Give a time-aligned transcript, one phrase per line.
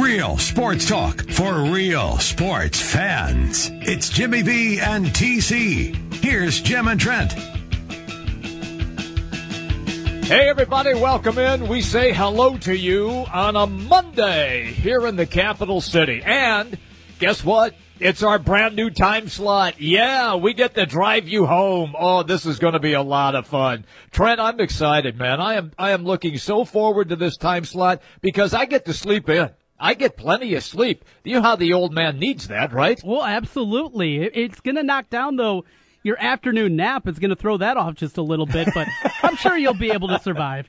[0.00, 3.70] Real sports talk for real sports fans.
[3.82, 6.14] It's Jimmy B and TC.
[6.14, 7.32] Here's Jim and Trent.
[10.24, 11.68] Hey, everybody, welcome in.
[11.68, 16.22] We say hello to you on a Monday here in the capital city.
[16.24, 16.78] And
[17.18, 17.74] guess what?
[17.98, 19.82] It's our brand new time slot.
[19.82, 21.94] Yeah, we get to drive you home.
[21.98, 23.84] Oh, this is going to be a lot of fun.
[24.12, 25.42] Trent, I'm excited, man.
[25.42, 28.94] I am, I am looking so forward to this time slot because I get to
[28.94, 29.50] sleep in.
[29.80, 31.04] I get plenty of sleep.
[31.24, 33.00] You know how the old man needs that, right?
[33.02, 34.18] Well, absolutely.
[34.18, 35.64] It's going to knock down, though,
[36.02, 37.08] your afternoon nap.
[37.08, 38.86] It's going to throw that off just a little bit, but
[39.22, 40.68] I'm sure you'll be able to survive.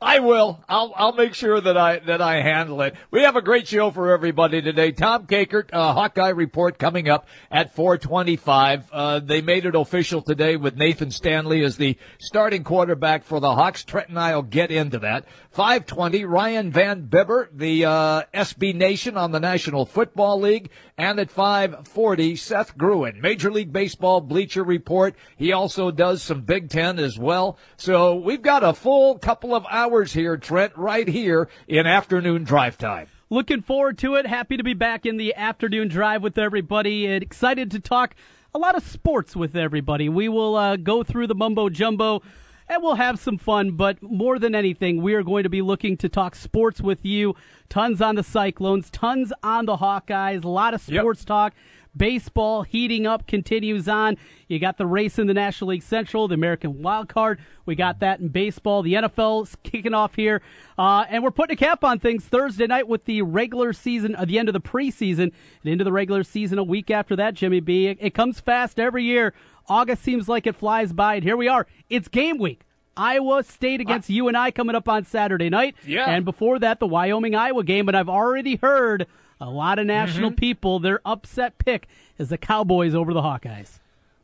[0.00, 0.62] I will.
[0.68, 2.94] I'll I'll make sure that I that I handle it.
[3.10, 4.92] We have a great show for everybody today.
[4.92, 8.84] Tom Kakert, uh, Hawkeye report coming up at 4:25.
[8.92, 13.54] Uh, they made it official today with Nathan Stanley as the starting quarterback for the
[13.54, 13.84] Hawks.
[13.84, 15.24] Trent and I'll get into that.
[15.54, 16.24] 5:20.
[16.28, 22.38] Ryan Van Bibber, the uh, SB Nation on the National Football League, and at 5:40,
[22.38, 25.14] Seth Gruen, Major League Baseball Bleacher Report.
[25.36, 27.58] He also does some Big Ten as well.
[27.76, 32.78] So we've got a full couple of hours here, Trent, right here in afternoon drive
[32.78, 33.08] time.
[33.28, 34.26] Looking forward to it.
[34.26, 37.06] Happy to be back in the afternoon drive with everybody.
[37.06, 38.14] And excited to talk
[38.54, 40.08] a lot of sports with everybody.
[40.08, 42.22] We will uh, go through the mumbo jumbo
[42.68, 43.72] and we'll have some fun.
[43.72, 47.34] But more than anything, we are going to be looking to talk sports with you.
[47.68, 51.26] Tons on the Cyclones, tons on the Hawkeyes, a lot of sports yep.
[51.26, 51.54] talk.
[51.96, 54.16] Baseball heating up continues on.
[54.48, 57.38] You got the race in the National League Central, the American Wild Card.
[57.64, 58.82] We got that in baseball.
[58.82, 60.42] The NFL's kicking off here,
[60.78, 64.22] uh, and we're putting a cap on things Thursday night with the regular season, at
[64.22, 65.32] uh, the end of the preseason,
[65.62, 67.34] and into the regular season a week after that.
[67.34, 69.32] Jimmy B, it, it comes fast every year.
[69.68, 71.66] August seems like it flies by, and here we are.
[71.88, 72.62] It's game week.
[72.96, 75.76] Iowa State against UNI coming up on Saturday night.
[75.84, 76.08] Yeah.
[76.08, 77.88] And before that, the Wyoming Iowa game.
[77.88, 79.06] And I've already heard
[79.40, 80.38] a lot of national mm-hmm.
[80.38, 81.88] people, their upset pick
[82.18, 83.78] is the Cowboys over the Hawkeyes.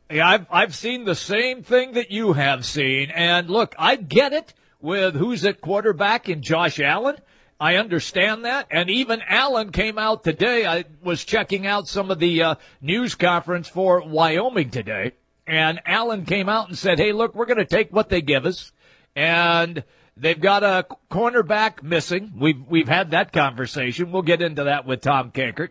[0.09, 3.09] Yeah, I've, I've seen the same thing that you have seen.
[3.11, 7.15] And look, I get it with who's at quarterback in Josh Allen.
[7.59, 8.67] I understand that.
[8.69, 10.65] And even Allen came out today.
[10.65, 15.13] I was checking out some of the uh, news conference for Wyoming today.
[15.47, 18.45] And Allen came out and said, hey, look, we're going to take what they give
[18.45, 18.71] us.
[19.15, 19.83] And
[20.15, 22.33] They've got a cornerback missing.
[22.37, 24.11] We've we've had that conversation.
[24.11, 25.69] We'll get into that with Tom Kakert.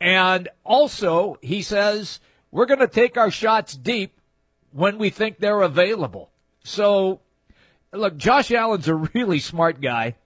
[0.00, 4.20] And also, he says we're going to take our shots deep
[4.72, 6.30] when we think they're available.
[6.62, 7.20] So,
[7.92, 10.16] look, Josh Allen's a really smart guy.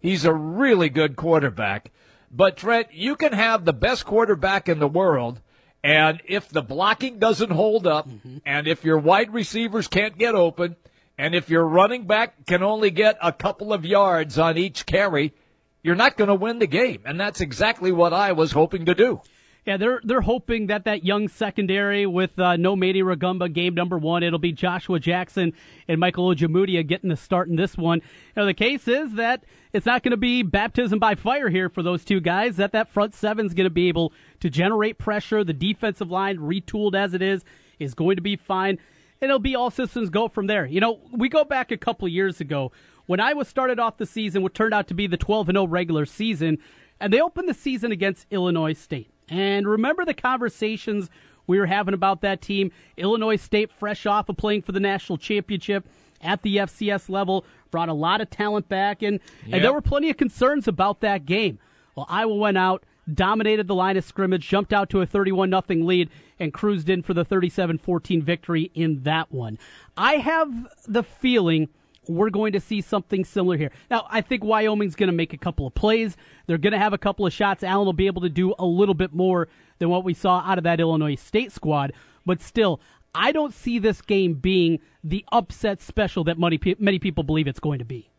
[0.00, 1.92] He's a really good quarterback.
[2.30, 5.40] But Trent, you can have the best quarterback in the world,
[5.82, 8.38] and if the blocking doesn't hold up, mm-hmm.
[8.46, 10.76] and if your wide receivers can't get open,
[11.20, 15.34] and if your running back can only get a couple of yards on each carry,
[15.82, 17.02] you're not going to win the game.
[17.04, 19.20] And that's exactly what I was hoping to do.
[19.66, 23.98] Yeah, they're they're hoping that that young secondary with uh, no Manny Rugamba game number
[23.98, 25.52] one, it'll be Joshua Jackson
[25.86, 28.00] and Michael Ojemudia getting the start in this one.
[28.34, 29.44] You the case is that
[29.74, 32.56] it's not going to be baptism by fire here for those two guys.
[32.56, 35.44] That that front seven is going to be able to generate pressure.
[35.44, 37.44] The defensive line, retooled as it is,
[37.78, 38.78] is going to be fine
[39.20, 40.66] and it'll be all systems go from there.
[40.66, 42.72] You know, we go back a couple years ago
[43.06, 46.06] when Iowa started off the season, what turned out to be the 12 0 regular
[46.06, 46.58] season,
[47.00, 49.10] and they opened the season against Illinois State.
[49.28, 51.10] And remember the conversations
[51.46, 52.70] we were having about that team?
[52.96, 55.88] Illinois State, fresh off of playing for the national championship
[56.20, 59.54] at the FCS level, brought a lot of talent back, and, yep.
[59.54, 61.58] and there were plenty of concerns about that game.
[61.96, 62.84] Well, Iowa went out,
[63.14, 67.02] dominated the line of scrimmage, jumped out to a 31 0 lead, and cruised in
[67.02, 69.58] for the 37 14 victory in that one.
[69.96, 71.68] I have the feeling
[72.08, 73.70] we're going to see something similar here.
[73.90, 76.16] Now, I think Wyoming's going to make a couple of plays.
[76.46, 77.62] They're going to have a couple of shots.
[77.62, 80.58] Allen will be able to do a little bit more than what we saw out
[80.58, 81.92] of that Illinois State squad.
[82.26, 82.80] But still,
[83.14, 87.60] I don't see this game being the upset special that many, many people believe it's
[87.60, 88.09] going to be.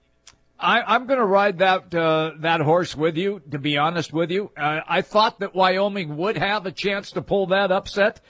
[0.61, 3.41] I, am going to ride that uh, that horse with you.
[3.51, 7.21] To be honest with you, uh, I thought that Wyoming would have a chance to
[7.21, 8.21] pull that upset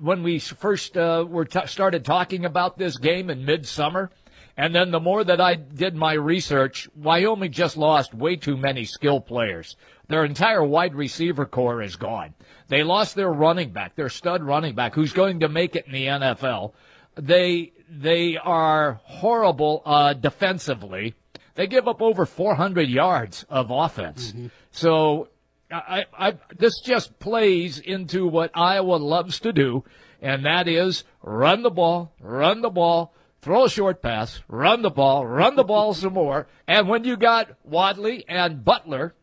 [0.00, 4.10] when we first uh, were t- started talking about this game in midsummer.
[4.56, 8.84] And then the more that I did my research, Wyoming just lost way too many
[8.84, 9.76] skill players.
[10.08, 12.34] Their entire wide receiver core is gone.
[12.68, 15.92] They lost their running back, their stud running back, who's going to make it in
[15.92, 16.72] the NFL.
[17.16, 21.14] They they are horrible uh, defensively
[21.54, 24.32] they give up over 400 yards of offense.
[24.32, 24.46] Mm-hmm.
[24.70, 25.28] So
[25.70, 29.84] I, I, this just plays into what Iowa loves to do,
[30.20, 34.90] and that is run the ball, run the ball, throw a short pass, run the
[34.90, 36.46] ball, run the ball some more.
[36.66, 39.14] And when you got Wadley and Butler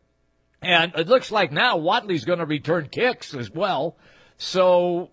[0.62, 3.96] And it looks like now Wadley's going to return kicks as well.
[4.36, 5.10] So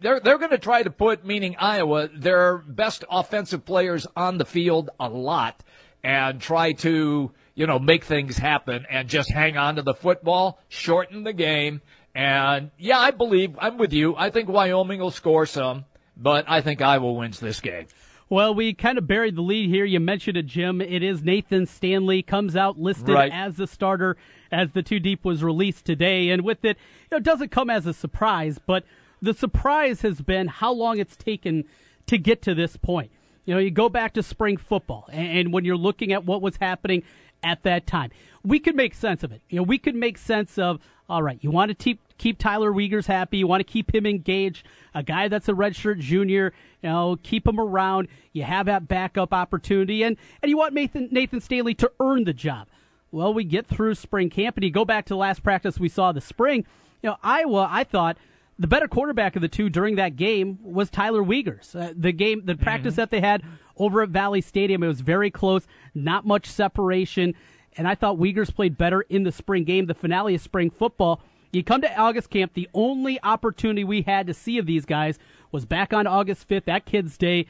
[0.00, 4.44] they're they're going to try to put, meaning Iowa, their best offensive players on the
[4.44, 5.62] field a lot,
[6.02, 10.60] and try to you know make things happen and just hang on to the football,
[10.68, 11.80] shorten the game,
[12.14, 14.16] and yeah, I believe I'm with you.
[14.16, 15.84] I think Wyoming will score some,
[16.16, 17.86] but I think Iowa wins this game.
[18.28, 19.84] Well, we kind of buried the lead here.
[19.84, 20.80] You mentioned it, Jim.
[20.80, 23.32] It is Nathan Stanley comes out listed right.
[23.32, 24.16] as the starter
[24.52, 27.70] as the two deep was released today, and with it, you know, it doesn't come
[27.70, 28.84] as a surprise, but
[29.20, 31.64] the surprise has been how long it's taken
[32.06, 33.10] to get to this point.
[33.50, 36.58] You know, you go back to spring football, and when you're looking at what was
[36.58, 37.02] happening
[37.42, 38.12] at that time,
[38.44, 39.42] we could make sense of it.
[39.50, 42.70] You know, we could make sense of, all right, you want to keep keep Tyler
[42.70, 44.64] Wiegers happy, you want to keep him engaged,
[44.94, 48.06] a guy that's a redshirt junior, you know, keep him around.
[48.32, 52.32] You have that backup opportunity, and and you want Nathan Nathan Stanley to earn the
[52.32, 52.68] job.
[53.10, 55.88] Well, we get through spring camp, and you go back to the last practice we
[55.88, 56.66] saw the spring.
[57.02, 58.16] You know, Iowa, I thought
[58.60, 61.74] the better quarterback of the two during that game was Tyler Wiegers.
[61.74, 62.62] Uh, the game, the mm-hmm.
[62.62, 63.42] practice that they had
[63.78, 67.34] over at Valley Stadium, it was very close, not much separation,
[67.78, 71.22] and I thought Wiegers played better in the spring game, the finale of spring football.
[71.52, 75.18] You come to August camp, the only opportunity we had to see of these guys
[75.50, 77.46] was back on August 5th, that kid's day.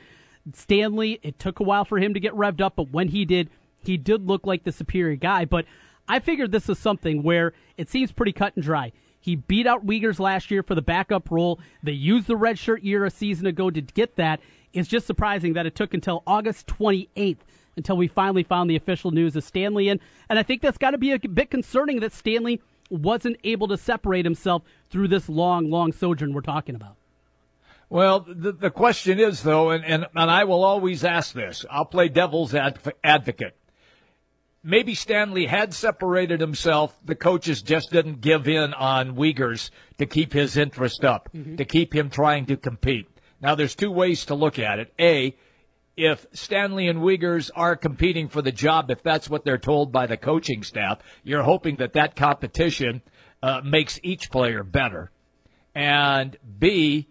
[0.54, 3.50] Stanley, it took a while for him to get revved up, but when he did,
[3.82, 5.44] he did look like the superior guy.
[5.44, 5.64] But
[6.08, 8.92] I figured this is something where it seems pretty cut and dry.
[9.20, 11.60] He beat out Wiegers last year for the backup role.
[11.82, 14.40] They used the redshirt year a season ago to get that.
[14.72, 17.38] It's just surprising that it took until August 28th
[17.76, 19.88] until we finally found the official news of Stanley.
[19.88, 23.68] And, and I think that's got to be a bit concerning that Stanley wasn't able
[23.68, 26.96] to separate himself through this long, long sojourn we're talking about.
[27.88, 31.84] Well, the, the question is, though, and, and, and I will always ask this I'll
[31.84, 33.56] play devil's advocate
[34.62, 36.96] maybe Stanley had separated himself.
[37.04, 41.56] The coaches just didn't give in on Wiegers to keep his interest up, mm-hmm.
[41.56, 43.08] to keep him trying to compete.
[43.40, 44.92] Now, there's two ways to look at it.
[44.98, 45.34] A,
[45.96, 50.06] if Stanley and Wiegers are competing for the job, if that's what they're told by
[50.06, 53.02] the coaching staff, you're hoping that that competition
[53.42, 55.10] uh, makes each player better.
[55.74, 57.08] And B,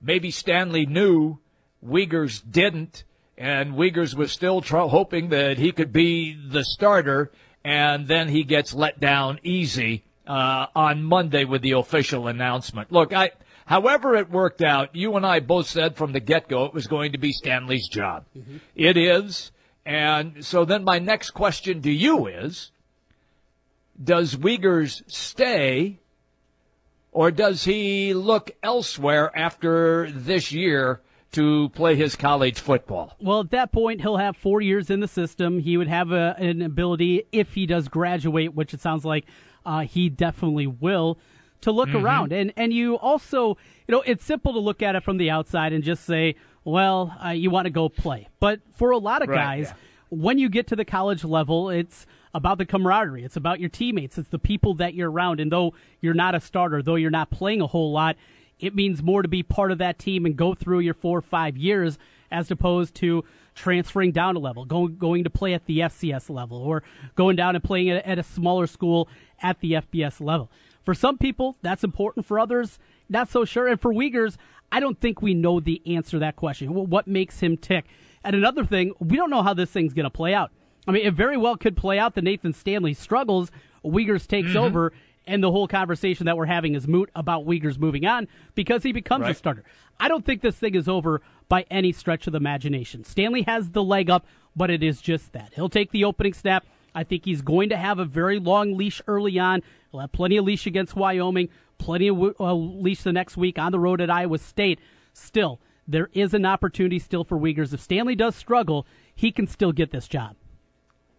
[0.00, 1.38] maybe Stanley knew
[1.84, 3.04] Wiegers didn't
[3.38, 7.30] and Wiegers was still hoping that he could be the starter,
[7.64, 12.90] and then he gets let down easy uh, on Monday with the official announcement.
[12.90, 13.30] Look, I,
[13.64, 16.88] however it worked out, you and I both said from the get go it was
[16.88, 18.24] going to be Stanley's job.
[18.36, 18.56] Mm-hmm.
[18.74, 19.52] It is,
[19.86, 22.72] and so then my next question to you is:
[24.02, 26.00] Does Wiegers stay?
[27.10, 31.00] Or does he look elsewhere after this year
[31.32, 33.14] to play his college football.
[33.20, 35.58] Well, at that point, he'll have four years in the system.
[35.60, 39.26] He would have a, an ability, if he does graduate, which it sounds like
[39.66, 41.18] uh, he definitely will,
[41.60, 42.04] to look mm-hmm.
[42.04, 42.32] around.
[42.32, 45.72] And and you also, you know, it's simple to look at it from the outside
[45.72, 48.28] and just say, well, uh, you want to go play.
[48.40, 49.74] But for a lot of right, guys, yeah.
[50.10, 53.24] when you get to the college level, it's about the camaraderie.
[53.24, 54.18] It's about your teammates.
[54.18, 55.40] It's the people that you're around.
[55.40, 58.16] And though you're not a starter, though you're not playing a whole lot,
[58.60, 61.22] it means more to be part of that team and go through your four or
[61.22, 61.98] five years
[62.30, 63.24] as opposed to
[63.54, 66.82] transferring down a level, going going to play at the FCS level, or
[67.16, 69.08] going down and playing at, at a smaller school
[69.42, 70.50] at the FBS level.
[70.84, 72.26] For some people, that's important.
[72.26, 73.66] For others, not so sure.
[73.66, 74.36] And for Wiegers,
[74.70, 76.72] I don't think we know the answer to that question.
[76.74, 77.86] What makes him tick?
[78.24, 80.50] And another thing, we don't know how this thing's going to play out.
[80.86, 83.50] I mean, it very well could play out that Nathan Stanley struggles,
[83.84, 84.58] Wiegers takes mm-hmm.
[84.58, 84.92] over,
[85.28, 88.92] and the whole conversation that we're having is moot about Wiegers moving on because he
[88.92, 89.32] becomes right.
[89.32, 89.62] a starter.
[90.00, 93.04] I don't think this thing is over by any stretch of the imagination.
[93.04, 95.52] Stanley has the leg up, but it is just that.
[95.54, 96.66] He'll take the opening snap.
[96.94, 99.62] I think he's going to have a very long leash early on.
[99.90, 103.70] He'll have plenty of leash against Wyoming, plenty of uh, leash the next week on
[103.70, 104.80] the road at Iowa State.
[105.12, 107.74] Still, there is an opportunity still for Wiegers.
[107.74, 110.36] If Stanley does struggle, he can still get this job.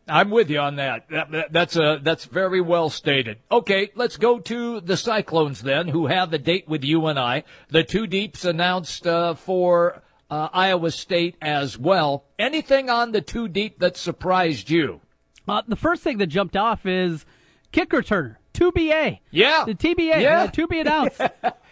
[0.10, 1.10] I'm with you on that.
[1.10, 3.38] that, that that's a that's very well stated.
[3.52, 7.44] Okay, let's go to the Cyclones then, who have a date with UNI.
[7.70, 12.26] The two deeps announced uh, for uh, Iowa State as well.
[12.38, 15.02] Anything on the two deep that surprised you?
[15.48, 17.26] Uh, the first thing that jumped off is
[17.72, 19.20] kick returner, two BA.
[19.32, 20.22] Yeah, the TBA.
[20.22, 21.22] Yeah, to be announced.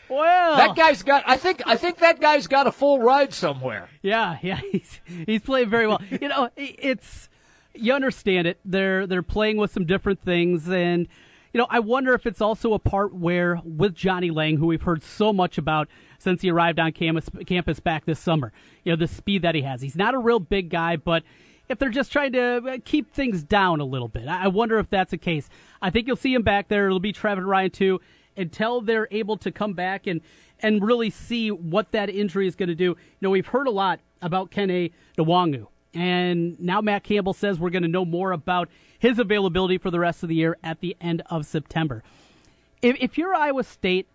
[0.09, 1.23] Well, that guy's got.
[1.27, 1.61] I think.
[1.65, 3.89] I think that guy's got a full ride somewhere.
[4.01, 4.61] Yeah, yeah.
[4.71, 6.01] He's he's playing very well.
[6.09, 7.29] You know, it's
[7.79, 8.59] you understand it.
[8.65, 11.07] They're they're playing with some different things, and
[11.53, 14.81] you know I wonder if it's also a part where with Johnny Lang, who we've
[14.81, 15.87] heard so much about
[16.19, 18.51] since he arrived on campus campus back this summer.
[18.83, 19.81] You know the speed that he has.
[19.81, 21.23] He's not a real big guy, but
[21.69, 24.27] if they're just trying to uh, keep things down a little bit.
[24.27, 25.49] I wonder if that's the case.
[25.81, 26.87] I think you'll see him back there.
[26.87, 27.99] It'll be Trever Ryen too
[28.37, 30.21] until they're able to come back and
[30.59, 32.85] and really see what that injury is going to do.
[32.85, 37.69] You know, we've heard a lot about Kene Nwangwu, and now Matt Campbell says we're
[37.69, 40.95] going to know more about his availability for the rest of the year at the
[40.99, 42.03] end of September.
[42.81, 44.07] If, if you're Iowa State,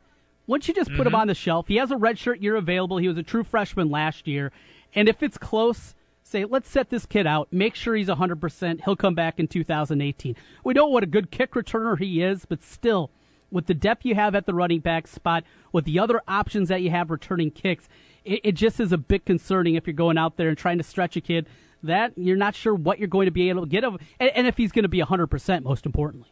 [0.47, 1.09] once you just put mm-hmm.
[1.09, 2.99] him on the shelf, he has a redshirt year available.
[2.99, 4.53] He was a true freshman last year,
[4.95, 5.95] and if it's close
[6.33, 8.85] say, let's set this kid out, make sure he's 100%.
[8.85, 10.35] He'll come back in 2018.
[10.65, 13.11] We know what a good kick returner he is, but still,
[13.51, 16.83] with the depth you have at the running back spot, with the other options that
[16.83, 17.89] you have returning kicks,
[18.25, 20.85] it, it just is a bit concerning if you're going out there and trying to
[20.85, 21.47] stretch a kid
[21.83, 24.47] that you're not sure what you're going to be able to get of, and, and
[24.47, 26.31] if he's going to be 100%, most importantly.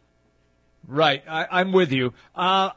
[0.87, 1.23] Right.
[1.27, 2.13] I, am with you.
[2.33, 2.71] Uh,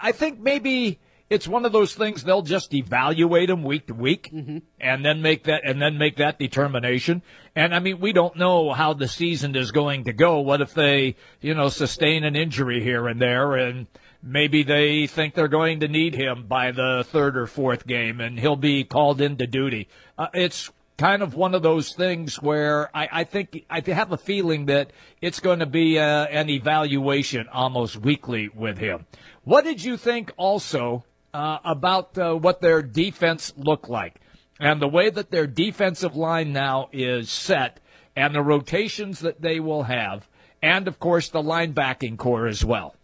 [0.00, 4.30] I think maybe it's one of those things they'll just evaluate them week to week
[4.32, 4.58] mm-hmm.
[4.80, 7.22] and then make that and then make that determination.
[7.54, 10.40] And I mean, we don't know how the season is going to go.
[10.40, 13.86] What if they, you know, sustain an injury here and there and
[14.26, 18.38] maybe they think they're going to need him by the third or fourth game and
[18.38, 19.88] he'll be called into duty.
[20.18, 24.16] Uh, it's kind of one of those things where I, I think I have a
[24.16, 29.06] feeling that it's going to be a, uh, an evaluation almost weekly with him.
[29.44, 34.20] What did you think also uh, about uh, what their defense looked like
[34.58, 37.78] and the way that their defensive line now is set
[38.16, 40.26] and the rotations that they will have,
[40.62, 42.95] and of course the linebacking core as well.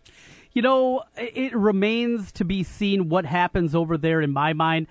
[0.53, 4.87] You know, it remains to be seen what happens over there in my mind.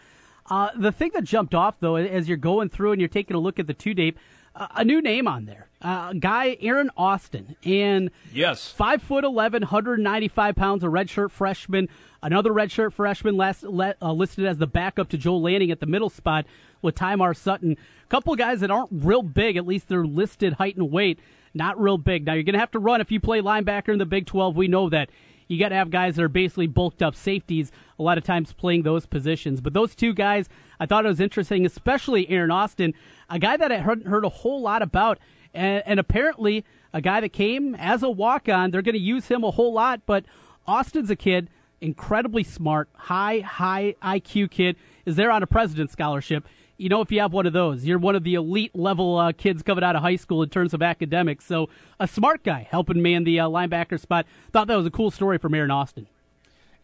[0.50, 3.40] Uh, the thing that jumped off, though, as you're going through and you're taking a
[3.40, 4.18] look at the two tape,
[4.56, 5.70] uh, a new name on there.
[5.82, 11.88] Uh, guy Aaron Austin, and yes, five foot 11, 195 pounds, a redshirt freshman
[12.24, 16.10] Another redshirt freshman last, uh, listed as the backup to Joel Lanning at the middle
[16.10, 16.46] spot
[16.82, 17.72] with Tymar Sutton.
[17.72, 21.20] A couple guys that aren't real big, at least they're listed height and weight,
[21.56, 22.26] not real big.
[22.26, 24.56] Now you're going to have to run if you play linebacker in the Big 12.
[24.56, 25.10] We know that.
[25.52, 28.54] You got to have guys that are basically bulked up safeties a lot of times
[28.54, 29.60] playing those positions.
[29.60, 30.48] But those two guys,
[30.80, 32.94] I thought it was interesting, especially Aaron Austin,
[33.30, 35.20] a guy that I heard, heard a whole lot about,
[35.54, 38.72] and, and apparently a guy that came as a walk on.
[38.72, 40.24] They're going to use him a whole lot, but
[40.66, 41.50] Austin's a kid
[41.82, 46.48] incredibly smart, high, high IQ kid, is there on a president scholarship.
[46.82, 49.34] You know, if you have one of those, you're one of the elite level uh,
[49.34, 51.46] kids coming out of high school in terms of academics.
[51.46, 51.70] So,
[52.00, 54.26] a smart guy helping man the uh, linebacker spot.
[54.52, 56.08] Thought that was a cool story from Aaron Austin.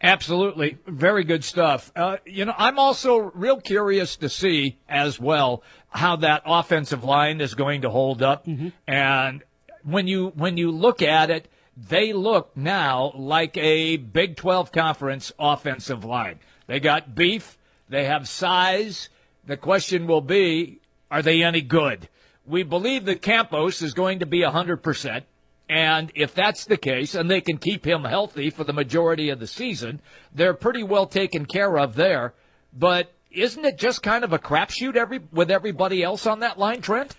[0.00, 0.78] Absolutely.
[0.86, 1.90] Very good stuff.
[1.96, 7.40] Uh, you know, I'm also real curious to see as well how that offensive line
[7.40, 8.46] is going to hold up.
[8.46, 8.68] Mm-hmm.
[8.86, 9.42] And
[9.82, 15.32] when you, when you look at it, they look now like a Big 12 conference
[15.40, 16.38] offensive line.
[16.68, 19.08] They got beef, they have size.
[19.48, 22.08] The question will be, are they any good?
[22.46, 25.22] We believe that Campos is going to be 100%.
[25.70, 29.40] And if that's the case, and they can keep him healthy for the majority of
[29.40, 30.00] the season,
[30.34, 32.34] they're pretty well taken care of there.
[32.72, 36.80] But isn't it just kind of a crapshoot every with everybody else on that line,
[36.82, 37.16] Trent?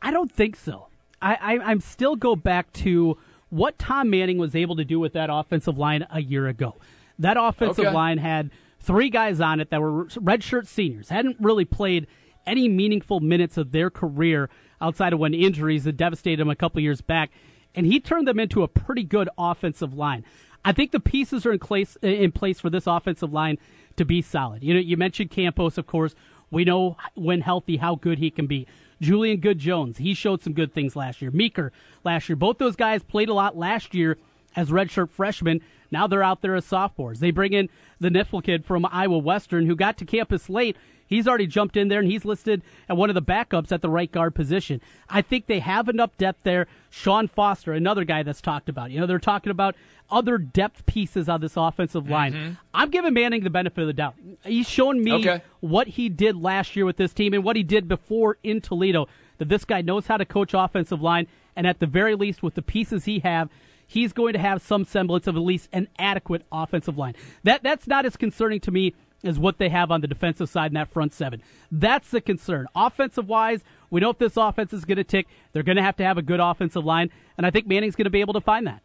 [0.00, 0.88] I don't think so.
[1.20, 3.18] I, I I'm still go back to
[3.50, 6.76] what Tom Manning was able to do with that offensive line a year ago.
[7.18, 7.94] That offensive okay.
[7.94, 8.50] line had
[8.82, 12.06] three guys on it that were redshirt seniors, hadn't really played
[12.46, 16.80] any meaningful minutes of their career outside of when injuries had devastated them a couple
[16.80, 17.30] years back,
[17.74, 20.24] and he turned them into a pretty good offensive line.
[20.64, 23.58] I think the pieces are in place in place for this offensive line
[23.96, 24.62] to be solid.
[24.62, 26.14] You know, you mentioned Campos, of course.
[26.50, 28.66] We know when healthy how good he can be.
[29.00, 31.30] Julian Good Jones, he showed some good things last year.
[31.30, 31.72] Meeker
[32.04, 32.36] last year.
[32.36, 34.18] Both those guys played a lot last year
[34.56, 35.60] as redshirt freshmen.
[35.90, 37.20] Now they're out there as sophomores.
[37.20, 37.68] They bring in
[38.00, 40.76] the Knipfel kid from Iowa Western who got to campus late.
[41.06, 43.90] He's already jumped in there and he's listed at one of the backups at the
[43.90, 44.80] right guard position.
[45.10, 46.66] I think they have enough depth there.
[46.88, 48.90] Sean Foster, another guy that's talked about.
[48.90, 49.76] You know, they're talking about
[50.10, 52.32] other depth pieces on this offensive line.
[52.32, 52.52] Mm-hmm.
[52.72, 54.14] I'm giving Manning the benefit of the doubt.
[54.44, 55.42] He's shown me okay.
[55.60, 59.06] what he did last year with this team and what he did before in Toledo.
[59.38, 62.54] That this guy knows how to coach offensive line, and at the very least, with
[62.54, 63.48] the pieces he have,
[63.92, 67.14] he's going to have some semblance of at least an adequate offensive line.
[67.44, 68.94] That that's not as concerning to me
[69.24, 71.42] as what they have on the defensive side in that front seven.
[71.70, 72.66] That's the concern.
[72.74, 75.96] Offensive wise, we know if this offense is going to tick, they're going to have
[75.96, 78.40] to have a good offensive line, and I think Manning's going to be able to
[78.40, 78.82] find that.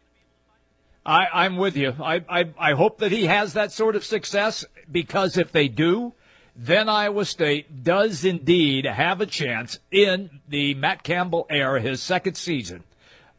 [1.04, 1.94] I, am with you.
[2.02, 6.12] I, I, I hope that he has that sort of success because if they do,
[6.54, 12.36] then Iowa State does indeed have a chance in the Matt Campbell era, his second
[12.36, 12.84] season,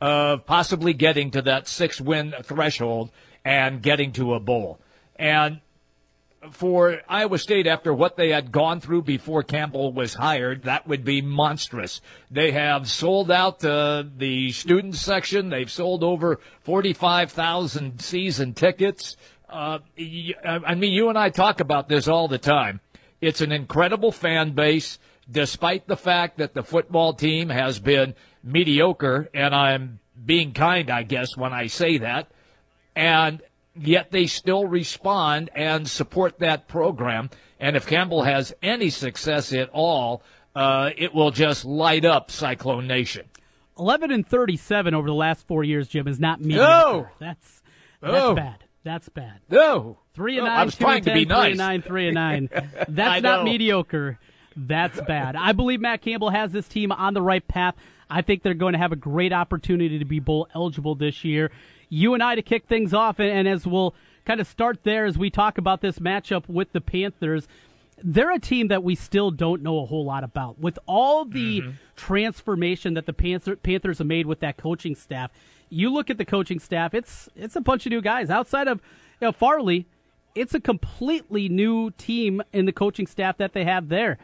[0.02, 3.12] of possibly getting to that six win threshold
[3.44, 4.80] and getting to a bowl.
[5.16, 5.60] And
[6.52, 11.04] for Iowa State after what they had gone through before Campbell was hired, that would
[11.04, 12.02] be monstrous.
[12.32, 15.50] They have sold out uh, the student section.
[15.50, 19.18] They've sold over 45,000 season tickets.
[19.50, 19.80] Uh,
[20.46, 22.80] I mean, you and I talk about this all the time.
[23.20, 29.30] It's an incredible fan base, despite the fact that the football team has been mediocre,
[29.34, 32.28] and I'm being kind, I guess, when I say that.
[32.96, 33.42] And
[33.76, 37.30] yet they still respond and support that program.
[37.60, 40.24] And if Campbell has any success at all,
[40.56, 43.26] uh, it will just light up Cyclone Nation.
[43.78, 46.64] 11 and 37 over the last four years, Jim, is not mediocre.
[46.64, 47.08] No.
[47.20, 47.62] That's,
[48.02, 48.64] that's bad.
[48.84, 49.40] That's bad.
[49.50, 50.00] No.
[50.14, 50.60] Three and no, nine.
[50.60, 51.82] I was trying to be three and nine.
[51.82, 52.50] Three and nine.
[52.88, 54.20] That's not mediocre.
[54.56, 55.36] That's bad.
[55.36, 57.76] I believe Matt Campbell has this team on the right path.
[58.10, 61.52] I think they're going to have a great opportunity to be bowl eligible this year.
[61.90, 63.94] UNI to kick things off, and, and as we'll
[64.30, 67.48] kind of start there as we talk about this matchup with the Panthers.
[68.02, 70.60] They're a team that we still don't know a whole lot about.
[70.60, 71.72] With all the mm-hmm.
[71.96, 75.32] transformation that the Panther, Panthers have made with that coaching staff,
[75.70, 78.30] you look at the coaching staff, it's it's a bunch of new guys.
[78.30, 78.82] Outside of
[79.20, 79.88] you know, Farley,
[80.36, 84.18] it's a completely new team in the coaching staff that they have there.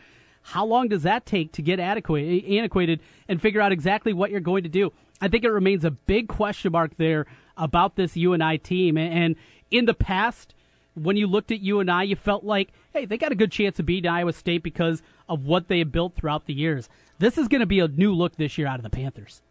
[0.47, 4.39] How long does that take to get adequate, antiquated and figure out exactly what you're
[4.39, 4.93] going to do?
[5.19, 7.25] I think it remains a big question mark there
[7.57, 8.95] about this UNI team.
[8.95, 9.37] And
[9.71, 10.53] in the past,
[10.93, 13.87] when you looked at UNI, you felt like, hey, they got a good chance of
[13.87, 16.89] beating Iowa State because of what they have built throughout the years.
[17.17, 19.41] This is going to be a new look this year out of the Panthers.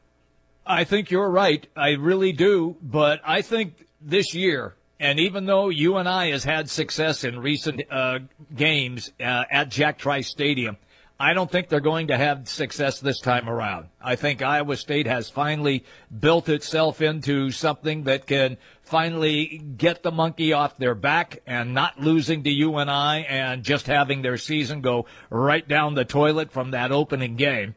[0.65, 1.67] I think you're right.
[1.77, 2.77] I really do.
[2.81, 8.21] But I think this year, and even though UNI has had success in recent uh,
[8.55, 10.77] games uh, at Jack Trice Stadium,
[11.19, 13.87] I don't think they're going to have success this time around.
[14.03, 15.85] I think Iowa State has finally
[16.19, 22.01] built itself into something that can finally get the monkey off their back and not
[22.01, 26.51] losing to UNI and I and just having their season go right down the toilet
[26.51, 27.77] from that opening game.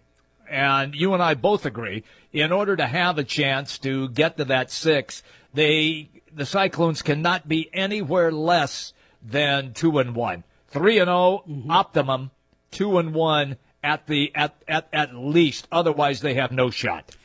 [0.50, 2.04] And you and I both agree,
[2.34, 5.22] in order to have a chance to get to that six,
[5.54, 10.44] they the Cyclones cannot be anywhere less than two and one.
[10.70, 11.72] Three and 0 mm-hmm.
[11.72, 12.32] optimum
[12.72, 15.68] two and one at the at, at at least.
[15.72, 17.16] Otherwise, they have no shot.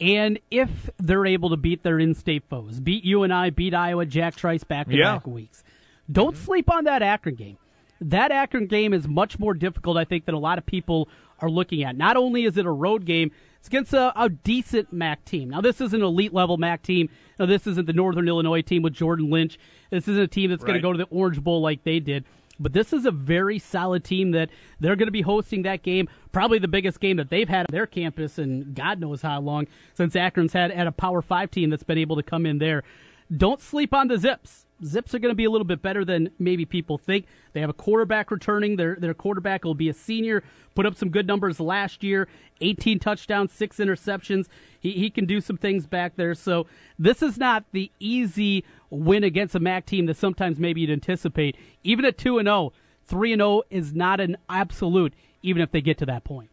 [0.00, 4.64] And if they're able to beat their in-state foes, beat UNI, beat Iowa, Jack Trice
[4.64, 5.62] back-to-back weeks,
[6.10, 7.58] don't sleep on that Akron game.
[8.00, 11.08] That Akron game is much more difficult, I think, than a lot of people
[11.40, 11.96] are looking at.
[11.96, 15.50] Not only is it a road game, it's against a, a decent MAC team.
[15.50, 17.08] Now, this is an elite level MAC team.
[17.38, 19.56] Now, this isn't the Northern Illinois team with Jordan Lynch.
[19.90, 20.68] This isn't a team that's right.
[20.68, 22.24] going to go to the Orange Bowl like they did.
[22.62, 26.08] But this is a very solid team that they're going to be hosting that game,
[26.30, 29.66] probably the biggest game that they've had on their campus and God knows how long
[29.94, 32.82] since Akron's had, had a Power 5 team that's been able to come in there.
[33.34, 34.61] Don't sleep on the Zips.
[34.84, 37.26] Zips are going to be a little bit better than maybe people think.
[37.52, 38.76] They have a quarterback returning.
[38.76, 40.42] Their their quarterback will be a senior.
[40.74, 42.28] Put up some good numbers last year.
[42.60, 44.46] 18 touchdowns, six interceptions.
[44.80, 46.34] He he can do some things back there.
[46.34, 46.66] So
[46.98, 51.56] this is not the easy win against a MAC team that sometimes maybe you'd anticipate.
[51.82, 52.72] Even at two and 0,
[53.04, 55.14] 3 and 0 is not an absolute.
[55.42, 56.51] Even if they get to that point.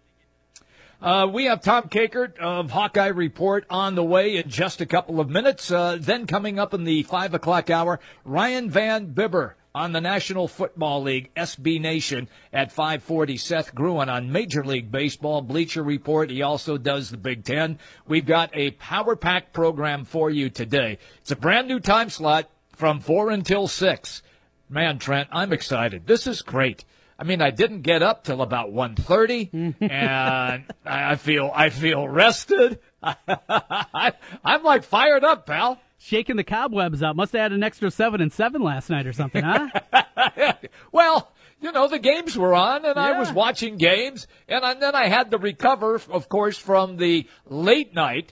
[1.01, 5.21] Uh, we have Tom Kakert of Hawkeye Report on the way in just a couple
[5.21, 5.71] of minutes.
[5.71, 10.49] Uh, then coming up in the five o'clock hour, Ryan Van Bibber on the National
[10.49, 13.37] Football League SB Nation at 540.
[13.37, 16.29] Seth Gruen on Major League Baseball Bleacher Report.
[16.29, 17.79] He also does the Big Ten.
[18.05, 20.97] We've got a power pack program for you today.
[21.21, 24.21] It's a brand new time slot from four until six.
[24.67, 26.07] Man, Trent, I'm excited.
[26.07, 26.83] This is great.
[27.19, 32.79] I mean, I didn't get up till about 1.30, and I feel I feel rested.
[33.03, 35.79] I, I'm like fired up, pal.
[35.97, 37.17] Shaking the cobwebs out.
[37.17, 39.67] Must have had an extra seven and seven last night or something, huh?
[40.93, 43.01] well, you know, the games were on, and yeah.
[43.01, 47.27] I was watching games, and, and then I had to recover, of course, from the
[47.49, 48.31] late night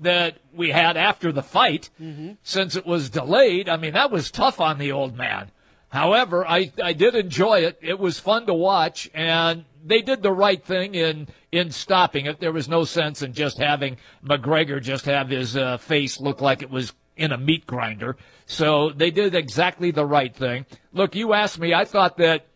[0.00, 2.32] that we had after the fight, mm-hmm.
[2.42, 3.68] since it was delayed.
[3.68, 5.52] I mean, that was tough on the old man.
[5.94, 7.78] However, I, I did enjoy it.
[7.80, 12.40] It was fun to watch, and they did the right thing in in stopping it.
[12.40, 16.62] There was no sense in just having McGregor just have his uh, face look like
[16.62, 18.16] it was in a meat grinder.
[18.44, 20.66] So they did exactly the right thing.
[20.92, 21.72] Look, you asked me.
[21.72, 22.48] I thought that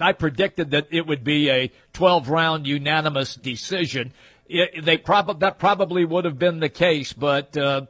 [0.00, 4.14] I predicted that it would be a 12 round unanimous decision.
[4.48, 7.82] It, they prob- that probably would have been the case, but uh,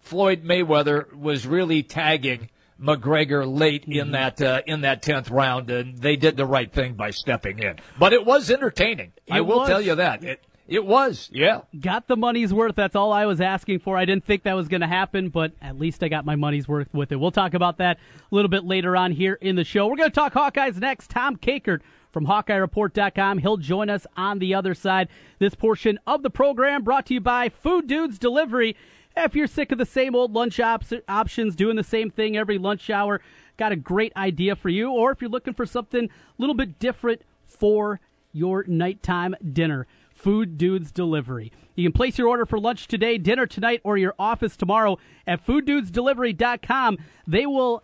[0.00, 2.50] Floyd Mayweather was really tagging
[2.82, 4.10] McGregor late in mm-hmm.
[4.12, 7.76] that uh, in that tenth round, and they did the right thing by stepping in.
[7.98, 9.12] But it was entertaining.
[9.26, 9.68] It I will was.
[9.68, 11.62] tell you that it It was, yeah.
[11.78, 12.76] Got the money's worth.
[12.76, 13.96] That's all I was asking for.
[13.96, 16.68] I didn't think that was going to happen, but at least I got my money's
[16.68, 17.16] worth with it.
[17.16, 19.86] We'll talk about that a little bit later on here in the show.
[19.86, 21.10] We're going to talk Hawkeyes next.
[21.10, 21.80] Tom Kakert
[22.12, 23.38] from HawkeyeReport.com.
[23.38, 25.08] He'll join us on the other side.
[25.38, 28.76] This portion of the program brought to you by Food Dudes Delivery.
[29.16, 32.58] If you're sick of the same old lunch op- options, doing the same thing every
[32.58, 33.20] lunch hour,
[33.56, 34.90] got a great idea for you.
[34.90, 38.00] Or if you're looking for something a little bit different for
[38.32, 41.52] your nighttime dinner, Food Dudes Delivery.
[41.74, 45.44] You can place your order for lunch today, dinner tonight, or your office tomorrow at
[45.44, 46.98] fooddudesdelivery.com.
[47.26, 47.82] They will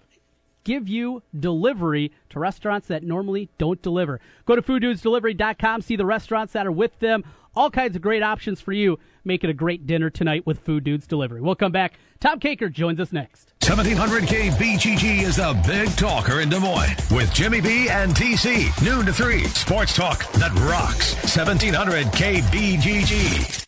[0.68, 4.20] give you delivery to restaurants that normally don't deliver.
[4.44, 7.24] Go to fooddudesdelivery.com, see the restaurants that are with them.
[7.56, 8.98] All kinds of great options for you.
[9.24, 11.40] Make it a great dinner tonight with Food Dudes Delivery.
[11.40, 11.94] We'll come back.
[12.20, 13.54] Tom Kakert joins us next.
[13.66, 18.70] 1700 KBGG is the big talker in Des Moines with Jimmy B and TC.
[18.84, 19.44] Noon to 3.
[19.44, 21.14] Sports talk that rocks.
[21.34, 23.67] 1700 KBGG.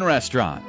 [0.03, 0.63] Restaurant.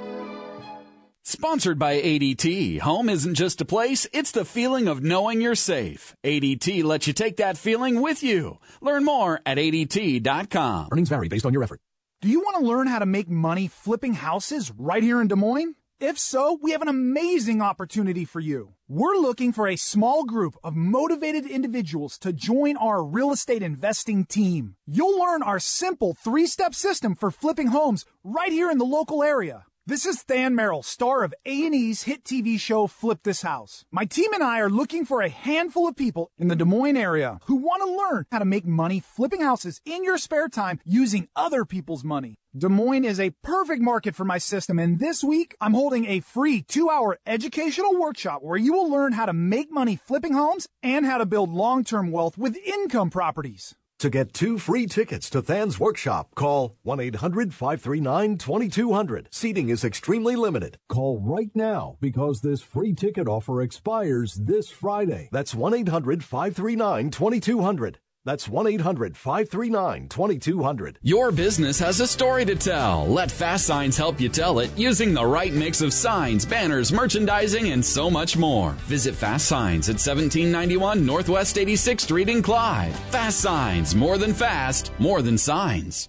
[1.25, 2.81] Sponsored by ADT.
[2.81, 6.17] Home isn't just a place, it's the feeling of knowing you're safe.
[6.25, 8.59] ADT lets you take that feeling with you.
[8.81, 10.89] Learn more at ADT.com.
[10.91, 11.81] Earnings vary based on your effort.
[12.23, 15.37] Do you want to learn how to make money flipping houses right here in Des
[15.37, 15.75] Moines?
[16.01, 18.75] If so, we have an amazing opportunity for you.
[18.95, 24.27] We're looking for a small group of motivated individuals to join our real estate investing
[24.27, 24.77] team.
[24.87, 29.23] You'll learn our simple three step system for flipping homes right here in the local
[29.23, 29.65] area.
[29.87, 33.87] This is Than Merrill, star of A&E's hit TV show Flip This House.
[33.91, 36.99] My team and I are looking for a handful of people in the Des Moines
[36.99, 40.81] area who want to learn how to make money flipping houses in your spare time
[40.85, 42.37] using other people's money.
[42.55, 46.21] Des Moines is a perfect market for my system, and this week I'm holding a
[46.21, 50.69] free two hour educational workshop where you will learn how to make money flipping homes
[50.83, 53.75] and how to build long term wealth with income properties.
[54.01, 59.29] To get two free tickets to Than's workshop, call 1 800 539 2200.
[59.31, 60.77] Seating is extremely limited.
[60.91, 65.31] Call right now because this free ticket offer expires this Friday.
[65.33, 67.99] That's 1 800 539 2200.
[68.25, 70.99] That's 1 800 539 2200.
[71.03, 73.07] Your business has a story to tell.
[73.09, 77.71] Let Fast Signs help you tell it using the right mix of signs, banners, merchandising,
[77.73, 78.71] and so much more.
[78.87, 82.95] Visit Fast Signs at 1791 Northwest 86th Street in Clive.
[83.11, 86.09] Fast Signs, more than fast, more than signs.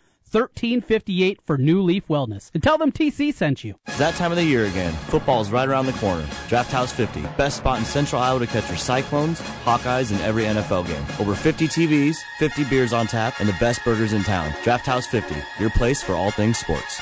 [0.31, 2.49] 1358 for New Leaf Wellness.
[2.53, 3.75] And tell them TC sent you.
[3.87, 4.93] It's that time of the year again.
[5.09, 6.25] Football's right around the corner.
[6.47, 10.43] Draft House 50, best spot in Central Iowa to catch your Cyclones, Hawkeyes, and every
[10.43, 11.05] NFL game.
[11.19, 14.53] Over 50 TVs, 50 beers on tap, and the best burgers in town.
[14.63, 17.01] Draft House 50, your place for all things sports.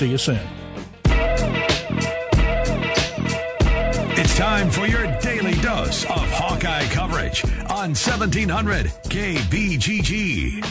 [0.00, 0.40] See you soon.
[4.16, 10.64] It's time for your daily dose of Hawkeye coverage on 1700 KBGG.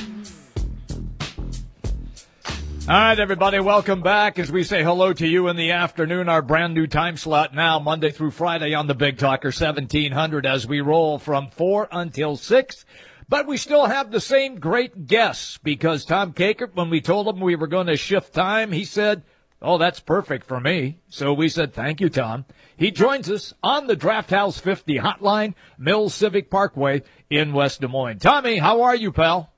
[2.90, 6.28] All right, everybody, welcome back as we say hello to you in the afternoon.
[6.28, 10.66] Our brand new time slot now, Monday through Friday on the Big Talker 1700 as
[10.66, 12.86] we roll from 4 until 6.
[13.30, 17.40] But we still have the same great guests because Tom Kakert, when we told him
[17.40, 19.24] we were going to shift time, he said,
[19.62, 21.00] Oh, that's perfect for me.
[21.10, 22.46] So we said, thank you, Tom.
[22.78, 27.88] He joins us on the Draft House 50 hotline, Mills Civic Parkway in West Des
[27.88, 28.20] Moines.
[28.20, 29.52] Tommy, how are you, pal?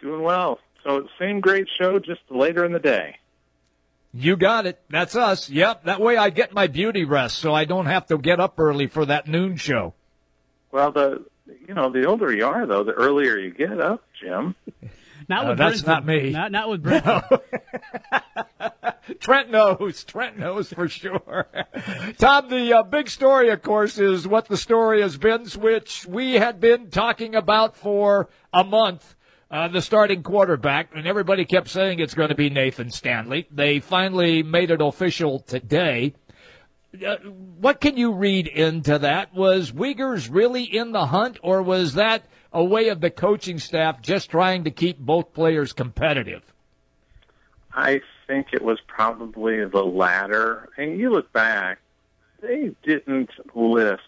[0.00, 0.58] Doing well.
[0.82, 3.16] So same great show, just later in the day.
[4.14, 4.80] You got it.
[4.88, 5.50] That's us.
[5.50, 5.84] Yep.
[5.84, 8.86] That way I get my beauty rest so I don't have to get up early
[8.86, 9.94] for that noon show.
[10.70, 11.24] Well, the,
[11.68, 14.54] you know, the older you are though, the earlier you get up, Jim.
[15.28, 15.86] Not Uh, with that's Brinson.
[15.86, 16.30] not me.
[16.30, 17.40] Not, not with Brinson.
[19.20, 20.02] Trent knows.
[20.04, 21.46] Trent knows for sure.
[22.18, 26.34] Tom, the uh, big story, of course, is what the story has been, which we
[26.34, 29.14] had been talking about for a month.
[29.50, 33.46] Uh, the starting quarterback, and everybody kept saying it's going to be Nathan Stanley.
[33.50, 36.14] They finally made it official today.
[36.94, 37.16] Uh,
[37.58, 39.34] what can you read into that?
[39.34, 44.02] Was Wiegers really in the hunt, or was that a way of the coaching staff
[44.02, 46.42] just trying to keep both players competitive?
[47.72, 50.68] I think it was probably the latter.
[50.76, 51.78] And you look back,
[52.42, 54.02] they didn't list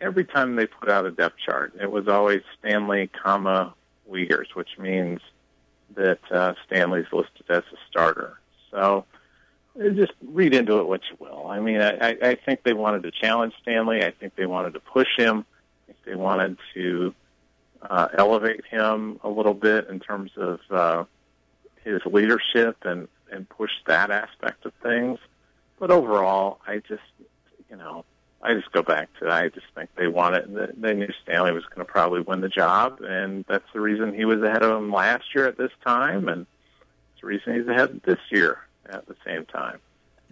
[0.00, 1.74] every time they put out a depth chart.
[1.80, 3.74] It was always Stanley, comma
[4.10, 5.20] Wiegers, which means
[5.94, 8.38] that uh, Stanley's listed as a starter.
[8.70, 9.06] So
[9.76, 11.46] just read into it what you will.
[11.46, 14.04] I mean, I, I I think they wanted to challenge Stanley.
[14.04, 15.44] I think they wanted to push him.
[15.88, 17.14] I think they wanted to
[17.80, 21.04] uh, elevate him a little bit in terms of uh,
[21.84, 25.18] his leadership and and push that aspect of things.
[25.78, 27.02] But overall, I just
[27.70, 28.04] you know
[28.42, 31.86] I just go back to I just think they wanted they knew Stanley was going
[31.86, 35.34] to probably win the job, and that's the reason he was ahead of him last
[35.34, 36.46] year at this time, and
[37.12, 38.58] it's the reason he's ahead this year
[38.90, 39.78] at the same time.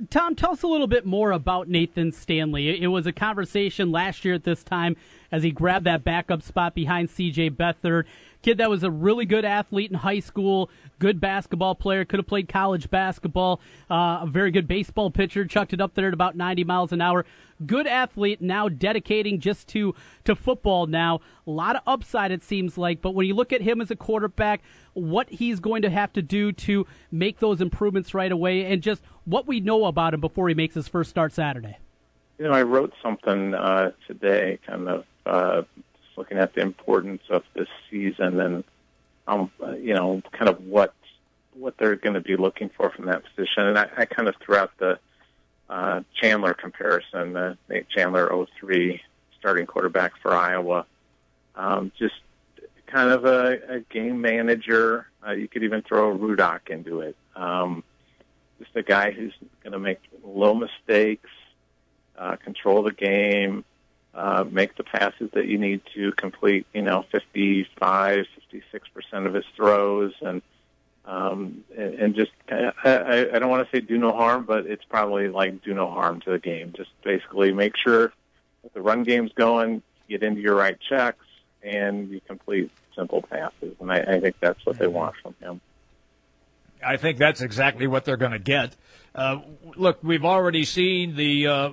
[0.09, 2.83] Tom, tell us a little bit more about Nathan Stanley.
[2.83, 4.97] It, was a conversation last year at this time
[5.31, 7.51] as he grabbed that backup spot behind C.J.
[7.51, 8.05] Beathard.
[8.43, 12.27] Kid that was a really good athlete in high school, good basketball player, could have
[12.27, 13.61] played college basketball,
[13.91, 17.03] uh, a very good baseball pitcher, chucked it up there at about 90 miles an
[17.03, 17.27] hour.
[17.67, 21.21] Good athlete, now dedicating just to, to football now.
[21.47, 23.97] A lot of upside, it seems like, but when you look at him as a
[23.97, 24.63] quarterback,
[24.95, 29.03] what he's going to have to do to make those improvements right away, and just
[29.25, 31.79] what we know about him before he makes his first start Saturday.
[32.39, 35.63] You know, I wrote something uh, today, kind of uh,
[36.17, 38.65] looking at the importance of this season and,
[39.27, 39.51] um,
[39.81, 40.95] you know, kind of what
[41.55, 43.67] what they're going to be looking for from that position.
[43.67, 44.99] And I, I kind of threw out the
[45.69, 49.01] uh, Chandler comparison, the Nate Chandler 03
[49.39, 50.87] starting quarterback for Iowa.
[51.55, 52.15] Um, just
[52.91, 55.07] kind of a, a game manager.
[55.27, 57.17] Uh, you could even throw a Rudock into it.
[57.37, 57.85] Um,
[58.59, 61.31] just a guy who's going to make low mistakes,
[62.19, 63.65] uh, control the game,
[64.15, 69.45] uh, make the passes that you need to complete, you know, 55, 56% of his
[69.57, 70.43] throws and,
[71.07, 74.67] um, and, and just, I, I, I don't want to say do no harm, but
[74.67, 76.73] it's probably like do no harm to the game.
[76.77, 78.13] Just basically make sure
[78.63, 81.25] that the run game's going, get into your right checks,
[81.63, 83.75] and you complete simple passes.
[83.81, 85.61] And I, I think that's what they want from him.
[86.85, 88.75] I think that's exactly what they're going to get.
[89.15, 89.41] Uh,
[89.77, 91.47] look, we've already seen the.
[91.47, 91.71] Uh,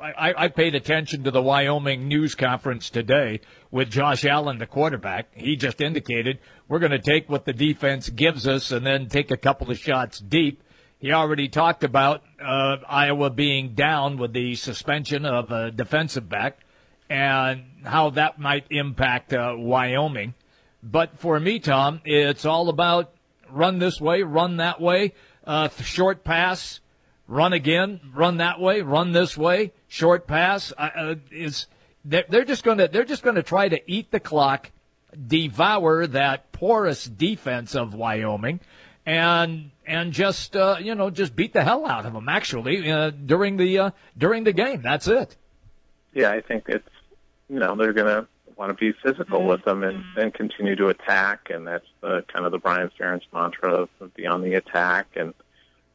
[0.00, 3.40] I, I paid attention to the Wyoming news conference today
[3.72, 5.26] with Josh Allen, the quarterback.
[5.34, 9.32] He just indicated we're going to take what the defense gives us and then take
[9.32, 10.62] a couple of shots deep.
[11.00, 16.60] He already talked about uh, Iowa being down with the suspension of a defensive back
[17.10, 20.34] and how that might impact uh, Wyoming.
[20.82, 23.12] But for me, Tom, it's all about
[23.50, 25.14] run this way, run that way,
[25.46, 26.80] uh, short pass,
[27.26, 30.72] run again, run that way, run this way, short pass.
[30.76, 31.66] Uh, is
[32.04, 34.70] they're, they're just going to they're just going to try to eat the clock,
[35.26, 38.60] devour that porous defense of Wyoming,
[39.04, 43.10] and and just uh, you know just beat the hell out of them actually uh,
[43.10, 44.82] during the uh, during the game.
[44.82, 45.36] That's it.
[46.14, 46.88] Yeah, I think it's
[47.48, 50.88] you know they're going to want to be physical with them and, and continue to
[50.88, 54.54] attack, and that's the kind of the Brian Ferentz mantra of, of be on the
[54.54, 55.32] attack and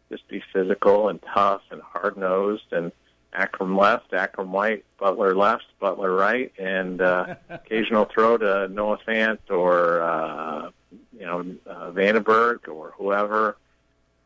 [0.09, 2.91] just be physical and tough and hard nosed and
[3.33, 9.39] Akrum left, Akrum right, Butler left, Butler right, and uh, occasional throw to Noah Fant
[9.49, 10.69] or uh,
[11.17, 13.57] you know uh, VandeBerg or whoever.